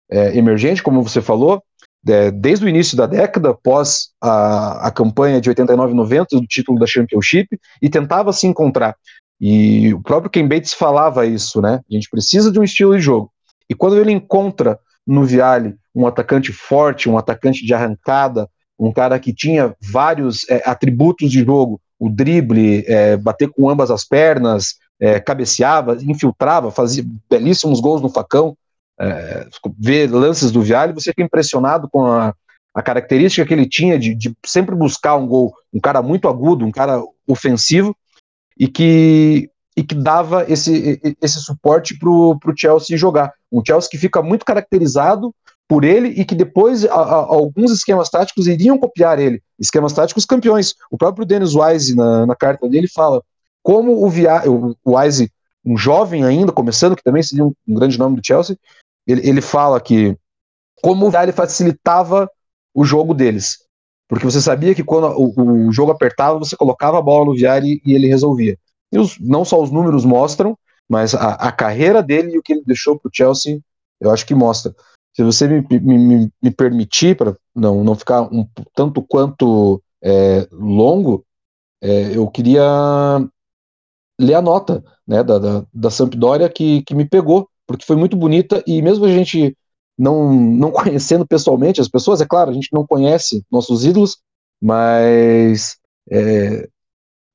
[0.09, 1.63] é, emergente, como você falou,
[2.07, 6.85] é, desde o início da década, após a, a campanha de 89-90 do título da
[6.85, 8.95] Championship, e tentava se encontrar.
[9.39, 11.81] E o próprio Ken Bates falava isso, né?
[11.89, 13.31] A gente precisa de um estilo de jogo.
[13.69, 18.49] E quando ele encontra no Viale um atacante forte, um atacante de arrancada,
[18.79, 23.91] um cara que tinha vários é, atributos de jogo, o drible, é, bater com ambas
[23.91, 28.57] as pernas, é, cabeceava, infiltrava, fazia belíssimos gols no facão.
[28.99, 29.47] É,
[29.79, 32.33] ver lances do Viale, você fica impressionado com a,
[32.73, 36.65] a característica que ele tinha de, de, sempre buscar um gol, um cara muito agudo,
[36.65, 37.95] um cara ofensivo,
[38.57, 43.33] e que e que dava esse, esse suporte para o Chelsea jogar.
[43.51, 45.33] Um Chelsea que fica muito caracterizado
[45.67, 49.41] por ele e que depois a, a, alguns esquemas táticos iriam copiar ele.
[49.59, 50.75] Esquemas táticos campeões.
[50.91, 53.23] O próprio Dennis Wise, na, na carta dele, fala
[53.63, 55.31] como o, Via, o, Wise,
[55.65, 58.57] um jovem ainda, começando, que também seria um, um grande nome do Chelsea,
[59.07, 60.17] ele, ele fala que
[60.81, 62.29] como o Viale facilitava
[62.73, 63.59] o jogo deles.
[64.07, 67.81] Porque você sabia que quando o, o jogo apertava, você colocava a bola no Viari
[67.85, 68.57] e ele resolvia.
[68.91, 70.57] E os, não só os números mostram,
[70.89, 73.59] mas a, a carreira dele e o que ele deixou para o Chelsea,
[73.99, 74.75] eu acho que mostra.
[75.15, 81.25] Se você me, me, me permitir, para não, não ficar um tanto quanto é, longo,
[81.81, 82.63] é, eu queria
[84.19, 88.15] ler a nota né, da, da, da Sampdoria que, que me pegou, porque foi muito
[88.15, 89.55] bonita e mesmo a gente
[89.97, 94.17] não, não conhecendo pessoalmente as pessoas, é claro, a gente não conhece nossos ídolos,
[94.61, 95.77] mas
[96.11, 96.67] é,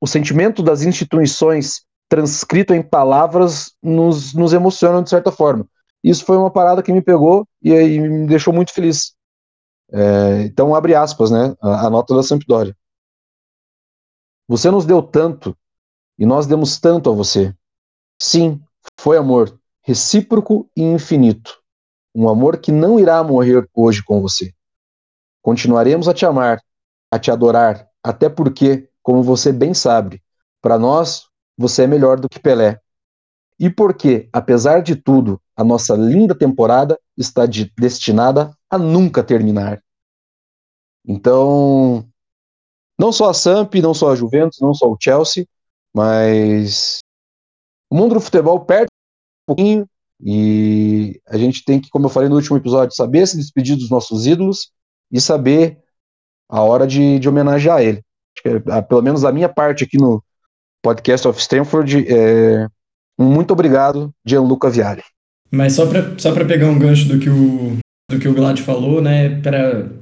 [0.01, 5.67] o sentimento das instituições transcrito em palavras nos, nos emociona de certa forma.
[6.03, 9.15] Isso foi uma parada que me pegou e, e me deixou muito feliz.
[9.93, 11.55] É, então, abre aspas, né?
[11.61, 12.75] A, a nota da Sampdoria.
[14.49, 15.57] Você nos deu tanto
[16.19, 17.55] e nós demos tanto a você.
[18.21, 18.61] Sim,
[18.99, 19.58] foi amor,
[19.89, 21.63] recíproco e infinito.
[22.15, 24.53] Um amor que não irá morrer hoje com você.
[25.41, 26.61] Continuaremos a te amar,
[27.11, 30.23] a te adorar, até porque como você bem sabe,
[30.61, 31.27] para nós
[31.57, 32.79] você é melhor do que Pelé.
[33.59, 39.83] E porque, apesar de tudo, a nossa linda temporada está de, destinada a nunca terminar.
[41.03, 42.07] Então,
[43.01, 45.47] não só a Samp, não só a Juventus, não só o Chelsea,
[45.95, 46.99] mas
[47.91, 48.88] o mundo do futebol perde
[49.49, 49.87] pouquinho
[50.23, 53.91] e a gente tem que, como eu falei no último episódio, saber se despedir dos
[53.91, 54.71] nossos ídolos
[55.13, 55.79] e saber
[56.49, 58.03] a hora de, de homenagear ele.
[58.45, 60.23] É, pelo menos a minha parte aqui no
[60.83, 62.67] podcast of Stanford, é,
[63.19, 65.03] muito obrigado, Gianluca Viari.
[65.51, 67.79] Mas só para só pegar um gancho do que o,
[68.11, 69.41] do que o Glad falou, né,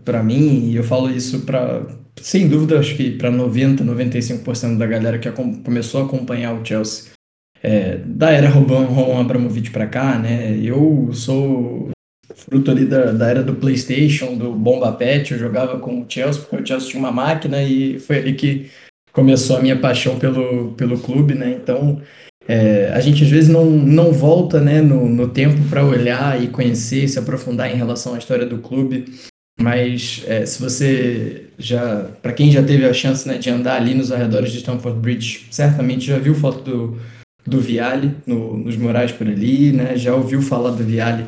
[0.05, 1.87] para mim, e eu falo isso para,
[2.21, 7.13] sem dúvida, acho que para 90, 95% da galera que começou a acompanhar o Chelsea,
[7.67, 11.91] é, da era Roman Abramovich para cá, né, eu sou
[12.33, 15.33] fruto ali da, da era do PlayStation, do Bomba Pet.
[15.33, 18.71] Eu jogava com o Chelsea, porque o Chelsea tinha uma máquina e foi ali que
[19.13, 21.59] começou a minha paixão pelo, pelo clube, né?
[21.61, 22.01] Então,
[22.47, 26.47] é, a gente às vezes não, não volta né, no, no tempo para olhar e
[26.47, 29.07] conhecer, se aprofundar em relação à história do clube.
[29.59, 33.95] Mas é, se você já, para quem já teve a chance né, de andar ali
[33.95, 37.01] nos arredores de Stamford Bridge, certamente já viu foto do,
[37.47, 39.97] do Viale no, nos murais por ali, né?
[39.97, 41.27] Já ouviu falar do Viale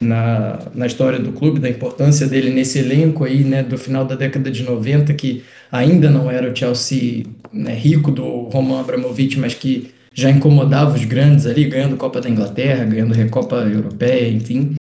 [0.00, 4.14] na, na história do clube, da importância dele nesse elenco aí, né, do final da
[4.14, 9.52] década de 90, que ainda não era o Chelsea né, rico do Roman Abramovich, mas
[9.52, 14.74] que já incomodava os grandes ali, ganhando Copa da Inglaterra, ganhando Recopa Europeia, enfim.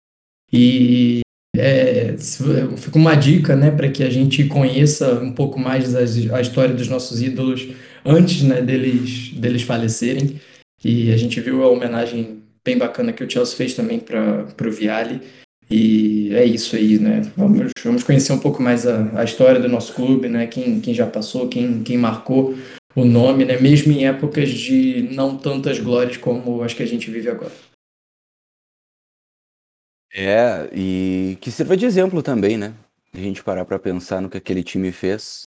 [0.53, 1.21] E
[1.55, 2.15] é,
[2.77, 6.73] fica uma dica, né, para que a gente conheça um pouco mais as, a história
[6.73, 7.67] dos nossos ídolos
[8.05, 10.39] antes, né, deles, deles falecerem.
[10.83, 14.71] E a gente viu a homenagem bem bacana que o Chelsea fez também para o
[14.71, 15.21] Viale.
[15.69, 17.21] E é isso aí, né?
[17.35, 20.47] Vamos, vamos conhecer um pouco mais a, a história do nosso clube, né?
[20.47, 22.55] Quem, quem já passou, quem, quem marcou
[22.95, 23.59] o nome, né?
[23.59, 27.51] Mesmo em épocas de não tantas glórias como as que a gente vive agora.
[30.13, 32.73] É, e que sirva de exemplo também, né?
[33.13, 35.43] A gente parar para pensar no que aquele time fez.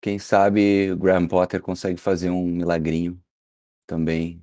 [0.00, 3.18] Quem sabe o Graham Potter consegue fazer um milagrinho
[3.86, 4.40] também.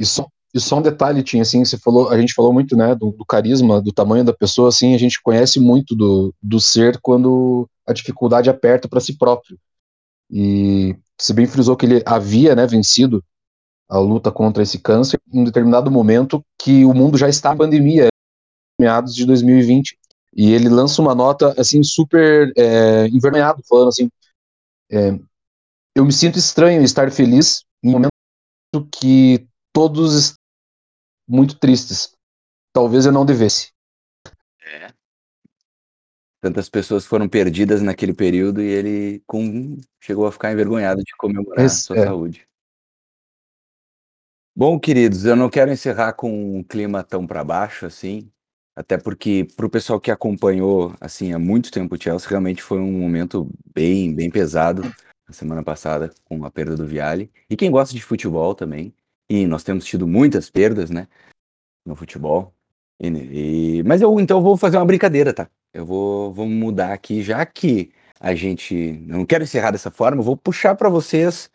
[0.00, 2.94] E só, e só um detalhe, tinha assim, você falou, a gente falou muito, né,
[2.94, 6.98] do, do, carisma, do tamanho da pessoa, assim, a gente conhece muito do, do ser
[7.02, 9.58] quando a dificuldade aperta para si próprio.
[10.30, 13.22] E se bem frisou que ele havia, né, vencido
[13.90, 17.58] a luta contra esse câncer em um determinado momento que o mundo já está em
[17.58, 18.08] pandemia,
[18.80, 19.98] meados de 2020.
[20.34, 23.06] E ele lança uma nota, assim, super é,
[23.68, 24.08] falando assim,
[24.90, 25.18] é,
[25.94, 30.34] eu me sinto estranho estar feliz em um momento que todos
[31.28, 32.12] muito tristes.
[32.72, 33.72] Talvez eu não devesse.
[34.62, 34.92] É.
[36.40, 39.78] Tantas pessoas foram perdidas naquele período e ele com...
[40.00, 42.04] chegou a ficar envergonhado de comemorar Esse, sua é.
[42.04, 42.48] saúde.
[44.56, 48.30] Bom, queridos, eu não quero encerrar com um clima tão para baixo assim,
[48.74, 52.78] até porque para o pessoal que acompanhou assim há muito tempo o Chelsea realmente foi
[52.78, 54.82] um momento bem bem pesado
[55.26, 58.92] na semana passada com a perda do Viale e quem gosta de futebol também
[59.30, 61.06] e nós temos tido muitas perdas, né,
[61.86, 62.52] no futebol.
[63.00, 63.06] E,
[63.78, 65.48] e, mas eu então vou fazer uma brincadeira, tá?
[65.72, 70.24] Eu vou, vou mudar aqui, já que a gente não quero encerrar dessa forma, eu
[70.24, 71.48] vou puxar para vocês.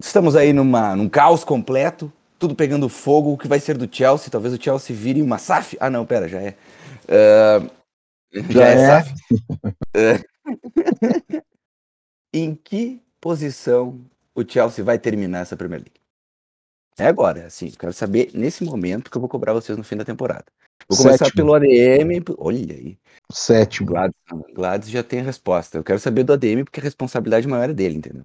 [0.00, 3.32] Estamos aí numa, num caos completo, tudo pegando fogo.
[3.32, 4.30] O que vai ser do Chelsea?
[4.30, 5.76] Talvez o Chelsea vire uma SAF.
[5.80, 6.56] Ah, não, pera, já é.
[7.04, 7.70] Uh,
[8.32, 9.14] já, já, é, é SAF.
[12.34, 14.00] em que posição
[14.34, 15.97] o Chelsea vai terminar essa Premier League?
[16.98, 20.04] É agora, assim, quero saber nesse momento que eu vou cobrar vocês no fim da
[20.04, 20.46] temporada.
[20.88, 21.36] Vou começar Sétimo.
[21.36, 22.24] pelo ADM.
[22.38, 22.98] Olha aí.
[23.30, 23.86] Sétimo.
[23.88, 24.16] Gladys,
[24.54, 25.78] Gladys já tem a resposta.
[25.78, 28.24] Eu quero saber do ADM porque a responsabilidade maior é dele, entendeu?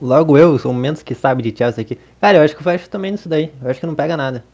[0.00, 1.98] Logo eu, sou o menos que sabe de Chelsea aqui.
[2.20, 3.52] Cara, eu acho que o fecho também nisso daí.
[3.60, 4.44] Eu acho que não pega nada.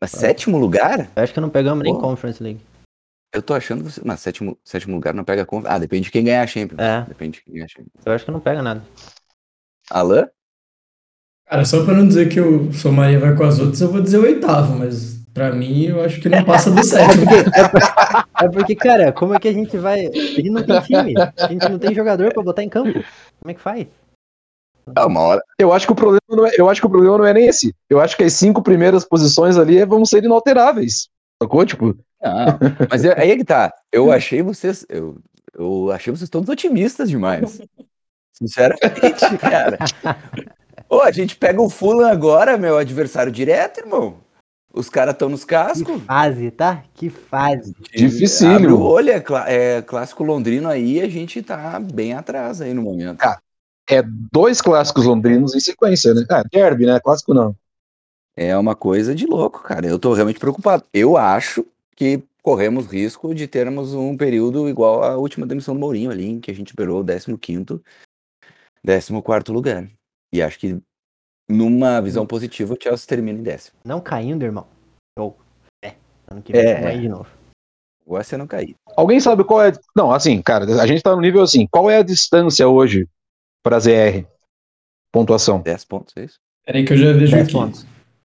[0.00, 1.10] Mas sétimo lugar?
[1.14, 1.90] Eu acho que não pegamos Pô.
[1.90, 2.60] nem Conference League.
[3.32, 4.02] Eu tô achando que você.
[4.04, 5.74] Mas sétimo, sétimo lugar não pega Conference.
[5.74, 6.80] Ah, depende de quem ganhar a Champions.
[6.80, 7.02] É.
[7.02, 8.06] Depende de quem ganhar a Champions.
[8.06, 8.82] Eu acho que não pega nada.
[9.90, 10.28] Alan?
[11.46, 14.18] Cara, só para não dizer que o Somaria vai com as outras, eu vou dizer
[14.18, 17.24] o oitavo, mas para mim eu acho que não passa do sétimo.
[18.42, 20.06] é porque, cara, como é que a gente vai.
[20.06, 22.92] A gente não tem time, a gente não tem jogador para botar em campo.
[22.92, 23.86] Como é que faz?
[24.96, 25.42] É uma hora.
[25.58, 27.46] Eu acho que o problema não é, eu acho que o problema não é nem
[27.46, 27.74] esse.
[27.88, 31.08] Eu acho que as cinco primeiras posições ali vão ser inalteráveis.
[31.42, 31.64] Sacou?
[31.64, 31.96] Tipo.
[32.22, 32.58] Ah,
[32.90, 33.72] mas é, aí é que tá.
[33.92, 34.86] Eu achei vocês.
[34.88, 35.18] Eu,
[35.54, 37.60] eu achei vocês todos otimistas demais.
[38.32, 39.78] Sinceramente, cara.
[40.88, 44.18] Ô, a gente pega o Fulham agora, meu adversário direto, irmão.
[44.72, 46.00] Os caras estão nos cascos.
[46.00, 46.82] Que fase, tá?
[46.94, 47.74] Que fase.
[47.94, 48.80] Dificílimo.
[48.82, 53.22] Olha, é, é, clássico londrino aí, a gente tá bem atrás aí no momento.
[53.22, 53.40] Ah,
[53.88, 56.26] é dois clássicos londrinos em sequência, né?
[56.30, 57.00] Ah, derby, né?
[57.00, 57.56] Clássico não.
[58.36, 59.86] É uma coisa de louco, cara.
[59.86, 60.84] Eu tô realmente preocupado.
[60.92, 61.64] Eu acho
[61.96, 66.38] que corremos risco de termos um período igual à última demissão do Mourinho ali, em
[66.38, 67.82] que a gente esperou o 15 quinto,
[68.84, 69.88] 14 lugar.
[70.36, 70.78] E acho que
[71.48, 72.26] numa visão hum.
[72.26, 73.78] positiva o Chelsea termina em décimo.
[73.82, 74.66] Não caindo, irmão.
[75.18, 75.34] Ou
[75.82, 75.94] é,
[76.28, 77.28] ano que vem é, vai de novo.
[78.04, 78.76] Ou é não cair.
[78.94, 79.72] Alguém sabe qual é.
[79.96, 81.66] Não, assim, cara, a gente tá no nível assim.
[81.66, 83.08] Qual é a distância hoje
[83.62, 84.26] para ZR?
[85.10, 85.62] Pontuação.
[85.62, 86.38] 10 pontos, é isso?
[86.64, 87.52] Peraí que eu já vejo 10 aqui.
[87.52, 87.86] Pontos.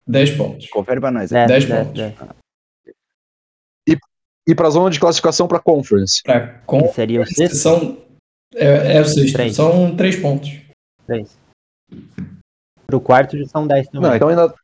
[0.06, 0.68] 10 pontos.
[0.68, 1.30] Confere pra nós.
[1.30, 1.92] 10, 10 pontos.
[1.94, 2.30] 10, 10.
[3.88, 3.98] E,
[4.46, 6.22] e pra zona de classificação pra Conference?
[6.22, 7.56] Pra conference seria o sexto?
[7.56, 7.98] São,
[8.54, 9.32] é, é o sexto.
[9.32, 9.56] Três.
[9.56, 10.50] São 3 pontos.
[11.06, 11.43] 3.
[12.86, 14.08] Pro quarto já são 10 também.
[14.08, 14.54] Não, então ainda.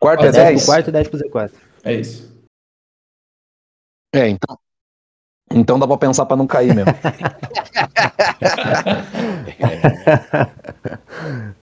[0.00, 0.34] Quarto é 10?
[0.34, 1.52] 10 pro quarto e 10 pro Z4.
[1.84, 2.32] É isso.
[4.14, 4.58] É, então.
[5.50, 6.92] Então dá pra pensar pra não cair mesmo.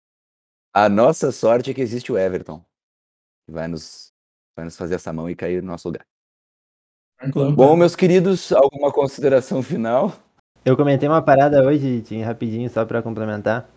[0.74, 2.64] A nossa sorte é que existe o Everton.
[3.46, 4.12] Que vai nos,
[4.56, 6.06] vai nos fazer essa mão e cair no nosso lugar.
[7.56, 10.14] Bom, meus queridos, alguma consideração final?
[10.64, 13.68] Eu comentei uma parada hoje, Tim, rapidinho, só pra complementar.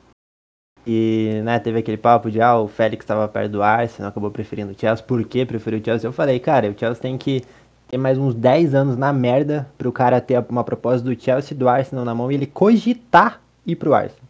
[0.93, 4.73] E, né, teve aquele papo de, ah, o Félix estava perto do Arsenal, acabou preferindo
[4.73, 5.05] o Chelsea.
[5.05, 6.09] Por que preferiu o Chelsea?
[6.09, 7.45] Eu falei, cara, o Chelsea tem que
[7.87, 11.69] ter mais uns 10 anos na merda pro cara ter uma proposta do Chelsea do
[11.69, 14.25] Arsenal na mão e ele cogitar ir pro Arsenal.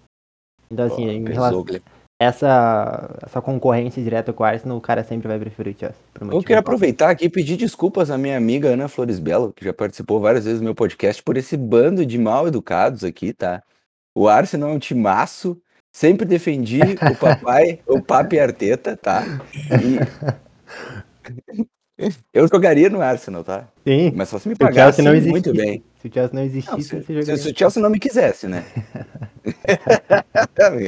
[0.71, 1.65] Então, assim, Pô, em relação
[2.21, 5.99] essa, essa concorrência direta com o Arsenal, o cara sempre vai preferir o Chelsea.
[6.31, 9.73] Eu queria aproveitar aqui e pedir desculpas à minha amiga Ana Flores Belo, que já
[9.73, 13.63] participou várias vezes do meu podcast, por esse bando de mal educados aqui, tá?
[14.15, 15.59] O Arsenal é um timaço,
[15.93, 19.25] sempre defendi o papai, o Papi Arteta, tá?
[19.83, 19.99] E...
[22.33, 23.69] Eu jogaria no Arsenal, tá?
[23.87, 25.31] Sim, Mas só se me se pagasse Chelsea não existisse.
[25.31, 25.85] muito bem.
[26.01, 27.37] Se o Chelsea não Não, existisse, se, você se- jogaria.
[27.37, 28.65] se o Chelsea não me quisesse, né?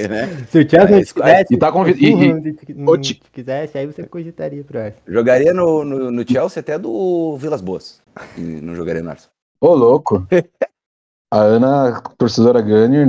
[0.09, 0.47] né?
[0.51, 3.31] Se o Chelsea não te isso- quisesse, e tá convid- se o não te- não
[3.31, 5.03] quisesse, aí você cogitaria pro Arsenal.
[5.07, 8.01] Jogaria no, no, no Chelsea até do Vilas Boas.
[8.39, 9.33] E não jogaria no Arsenal.
[9.61, 10.27] Ô, louco.
[11.31, 13.07] A Ana, torcedora Gunner,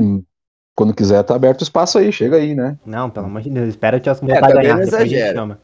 [0.76, 2.78] quando quiser, tá aberto o espaço aí, chega aí, né?
[2.86, 5.14] Não, pelo amor de Deus, espera o Chelsea É, voltar a ganhar, depois a gente
[5.16, 5.36] exagera.
[5.40, 5.60] chama.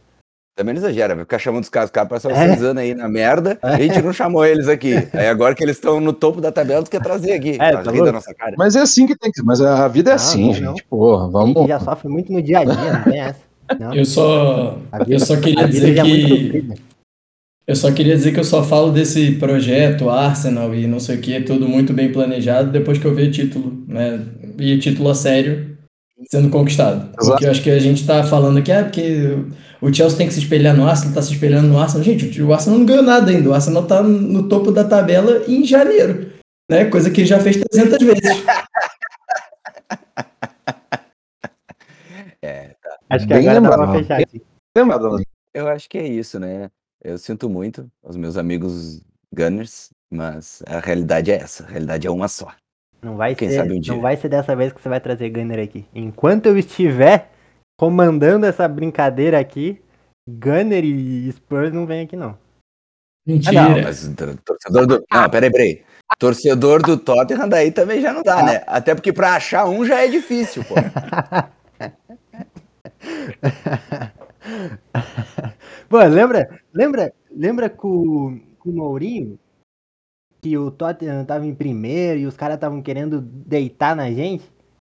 [0.57, 2.47] Também não exagera, vai ficar chamando os caras, os caras passaram É.
[2.49, 4.93] seis anos aí na merda, e a gente não chamou eles aqui.
[5.13, 7.51] Aí agora que eles estão no topo da tabela, tu quer trazer aqui.
[7.59, 8.55] É, tá da nossa cara.
[8.57, 9.41] Mas é assim que tem que.
[9.41, 10.65] Mas a vida é Não, assim, não, gente.
[10.65, 10.75] não.
[10.89, 11.55] Porra, A vamos.
[11.57, 13.39] gente já sofre muito no dia a dia, não tem essa.
[13.79, 16.73] Não, Eu só, a eu só queria a vida dizer é que.
[17.69, 21.21] Eu só queria dizer que eu só falo desse projeto Arsenal e não sei o
[21.21, 24.25] que, tudo muito bem planejado depois que eu vi título, né?
[24.57, 25.77] E título a sério
[26.31, 27.11] sendo conquistado.
[27.15, 29.37] Porque eu acho que a gente tá falando aqui, é porque
[29.79, 32.03] o Chelsea tem que se espelhar no Arsenal, tá se espelhando no Arsenal.
[32.03, 33.47] Gente, o Arsenal não ganhou nada ainda.
[33.47, 36.31] O Arsenal tá no topo da tabela em janeiro,
[36.71, 36.85] né?
[36.85, 38.23] Coisa que ele já fez 300 vezes.
[42.41, 42.73] É,
[43.09, 43.99] Acho que Bem agora dá pra lembrado.
[43.99, 44.41] fechar aqui.
[44.75, 45.21] Lembra, dona?
[45.53, 46.69] eu acho que é isso, né?
[47.01, 49.01] Eu sinto muito aos meus amigos
[49.33, 51.63] Gunners, mas a realidade é essa.
[51.63, 52.53] A realidade é uma só.
[53.01, 53.93] Não vai, Quem ser, sabe um dia.
[53.93, 55.85] não vai ser dessa vez que você vai trazer Gunner aqui.
[55.95, 57.31] Enquanto eu estiver
[57.79, 59.81] comandando essa brincadeira aqui,
[60.27, 62.31] Gunner e Spurs não vem aqui não.
[62.31, 62.37] Ah,
[63.25, 63.69] Mentira.
[63.69, 64.11] não, mas
[64.43, 65.05] torcedor do.
[65.09, 65.83] Não, peraí, peraí.
[66.17, 68.63] Torcedor do Tottenham daí também já não dá, né?
[68.67, 70.75] Até porque pra achar um já é difícil, pô.
[75.89, 79.39] Pô, lembra, lembra, lembra com, com o Mourinho?
[80.41, 84.49] Que o Tottenham tava em primeiro e os caras estavam querendo deitar na gente?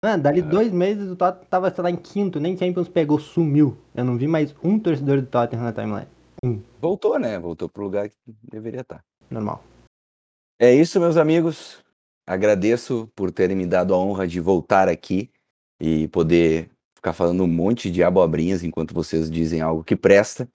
[0.03, 3.77] Mano, dali dois meses o Tottenham tava, sei lá, em quinto, nem Champions pegou, sumiu.
[3.95, 6.07] Eu não vi mais um torcedor do Tottenham na timeline.
[6.81, 7.39] Voltou, né?
[7.39, 9.03] Voltou pro lugar que deveria estar.
[9.29, 9.63] Normal.
[10.59, 11.81] É isso, meus amigos.
[12.27, 15.29] Agradeço por terem me dado a honra de voltar aqui
[15.79, 16.69] e poder
[17.03, 20.47] ficar falando um monte de abobrinhas enquanto vocês dizem algo que presta.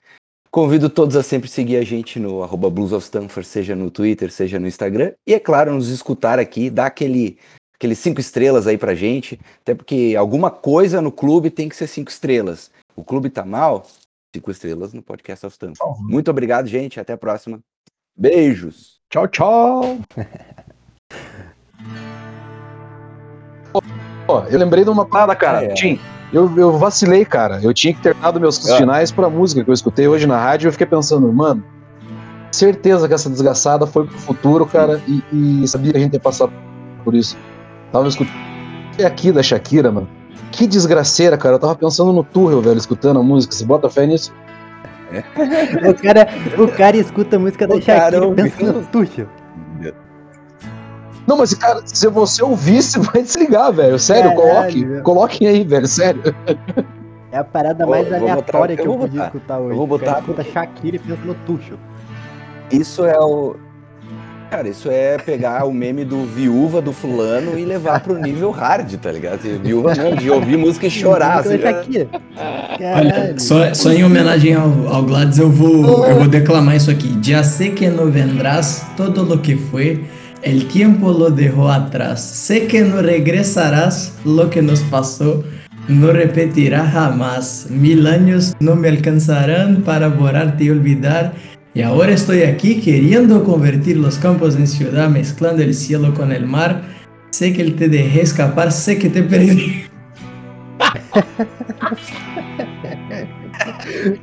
[0.50, 4.32] Convido todos a sempre seguir a gente no arroba Blues of Stanford, seja no Twitter,
[4.32, 5.12] seja no Instagram.
[5.26, 7.38] E é claro, nos escutar aqui, dar aquele,
[7.74, 9.38] aquele cinco estrelas aí pra gente.
[9.60, 12.70] Até porque alguma coisa no clube tem que ser cinco estrelas.
[12.96, 13.86] O clube tá mal?
[14.34, 16.02] Cinco estrelas no podcast of Stanford.
[16.02, 16.98] Muito obrigado, gente.
[16.98, 17.60] Até a próxima.
[18.16, 19.00] Beijos.
[19.10, 19.98] Tchau, tchau.
[24.26, 25.64] Pô, eu lembrei de uma parada, cara.
[25.64, 25.74] É.
[25.74, 25.98] Tim,
[26.32, 27.60] eu, eu vacilei, cara.
[27.62, 28.76] Eu tinha que ter dado meus É.
[28.76, 31.62] finais pra música que eu escutei hoje na rádio e eu fiquei pensando, mano,
[32.52, 36.20] certeza que essa desgraçada foi pro futuro, cara, e, e sabia que a gente ia
[36.20, 36.48] passar
[37.04, 37.36] por isso.
[37.92, 38.36] Tava escutando
[39.04, 40.08] aqui da Shakira, mano.
[40.50, 41.54] Que desgraceira, cara.
[41.56, 43.54] Eu tava pensando no Turrell, velho, escutando a música.
[43.54, 44.32] Você bota fé nisso?
[45.88, 48.44] O cara, o cara escuta a música da O Shakira e ouviu.
[48.44, 49.26] pensa no Tuchel.
[51.28, 53.98] Não, mas, cara, se você ouvir, você vai desligar, velho.
[53.98, 54.84] Sério, Caralho, coloque.
[54.86, 55.02] meu.
[55.02, 56.22] Coloquem aí, velho, sério.
[57.30, 59.26] É a parada mais botar- aleatória que eu eu, vou podia botar.
[59.36, 59.70] escutar hoje.
[59.72, 61.76] Eu vou O cara botar escuta Shakira e pensa no Tuchel.
[62.70, 63.56] Isso é o.
[64.50, 68.90] Cara, isso é pegar o meme do viúva do fulano e levar pro nível hard,
[68.94, 69.44] tá ligado?
[69.44, 71.40] E Viúva não, de ouvir música e chorar.
[71.40, 71.70] Assim, né?
[71.70, 72.08] Shakira.
[72.96, 77.14] Olha, só, só em homenagem ao, ao Gladys, eu vou, eu vou declamar isso aqui.
[77.22, 80.02] Ya sé que no vendrás todo lo que fue,
[80.42, 82.22] el tiempo lo dejó atrás.
[82.22, 85.44] Sé que no regresarás lo que nos pasó,
[85.88, 87.66] no repetirá jamás.
[87.70, 91.32] Mil años no me alcanzarán para borrarte y olvidar.
[91.74, 96.46] Y ahora estoy aquí queriendo convertir los campos en ciudad, mezclando el cielo con el
[96.46, 96.82] mar.
[97.30, 99.84] Sé que te dejé escapar, sé que te perdí.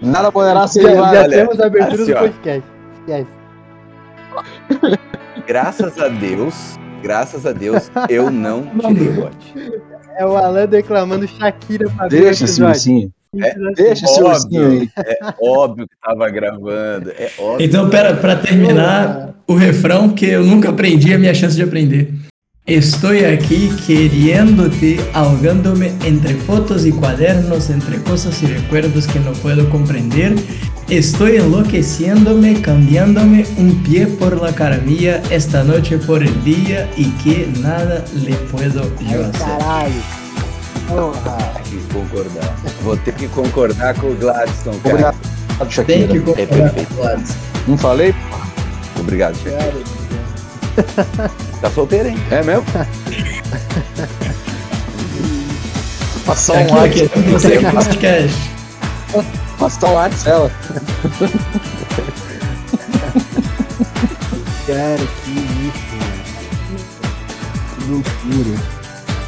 [0.01, 1.13] Nada poderá ser igual.
[1.13, 2.21] já olha, temos a abertura assim, do ó.
[2.21, 2.65] podcast.
[3.07, 5.05] Yes.
[5.47, 9.53] Graças a Deus, graças a Deus, eu não tirei o bote.
[10.17, 13.11] É o Alan declamando Shakira pra Deixa esse ursinho.
[13.37, 14.89] É, Deixa esse ursinho Óbvio, aí.
[15.05, 17.11] é óbvio que tava gravando.
[17.11, 17.65] É óbvio.
[17.65, 21.61] Então, pera, pra terminar o refrão, que eu nunca aprendi, é a minha chance de
[21.61, 22.11] aprender.
[22.67, 29.69] Estoy aquí queriéndote, ahogándome entre fotos y cuadernos, entre cosas y recuerdos que no puedo
[29.69, 30.33] comprender.
[30.89, 37.47] Estoy enloqueciéndome, cambiándome un pie por la caramilla, esta noche por el día y que
[37.61, 39.31] nada le puedo yo hacer.
[39.41, 39.93] caralho.
[40.87, 41.37] Porra.
[41.63, 42.55] Tem que concordar.
[42.83, 44.93] Vou ter que concordar com o Gladstone, cara.
[44.95, 45.15] Obrigado,
[45.59, 46.07] Tem Shakira.
[46.07, 46.87] que É concordar perfeito.
[46.87, 47.35] com o Gladys.
[47.67, 48.15] Não falei?
[48.99, 49.51] Obrigado, Chico.
[49.51, 50.04] Cara.
[51.61, 52.17] Tá solteiro, hein?
[52.31, 52.65] É mesmo?
[56.25, 57.19] Passar Tá um aqui, WhatsApp.
[57.19, 58.51] aqui, você que podcast.
[59.59, 60.51] Passar um WhatsApp ela.
[64.67, 66.23] Cara, que isso, mano.
[67.75, 68.55] Que loucura.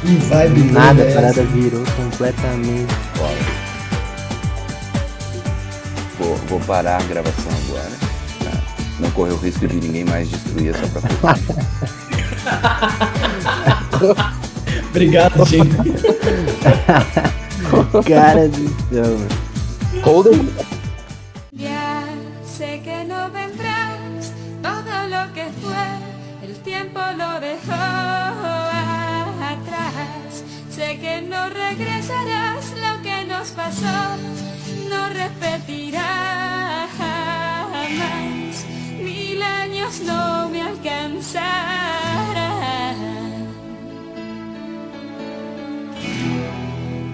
[0.00, 1.50] Que vibe nada a é parada essa?
[1.50, 2.94] virou completamente.
[6.18, 8.07] Vou, vou parar a gravação agora.
[8.98, 11.38] Não correr o risco de ninguém mais destruir essa própria
[14.90, 15.68] Obrigado, gente.
[18.08, 19.28] Cara do céu, mano.
[20.02, 20.48] Holden.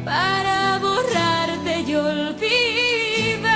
[0.04, 3.48] Para borrarte y olvidar.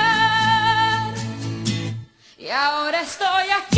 [2.37, 3.68] Y ahora estoy aquí.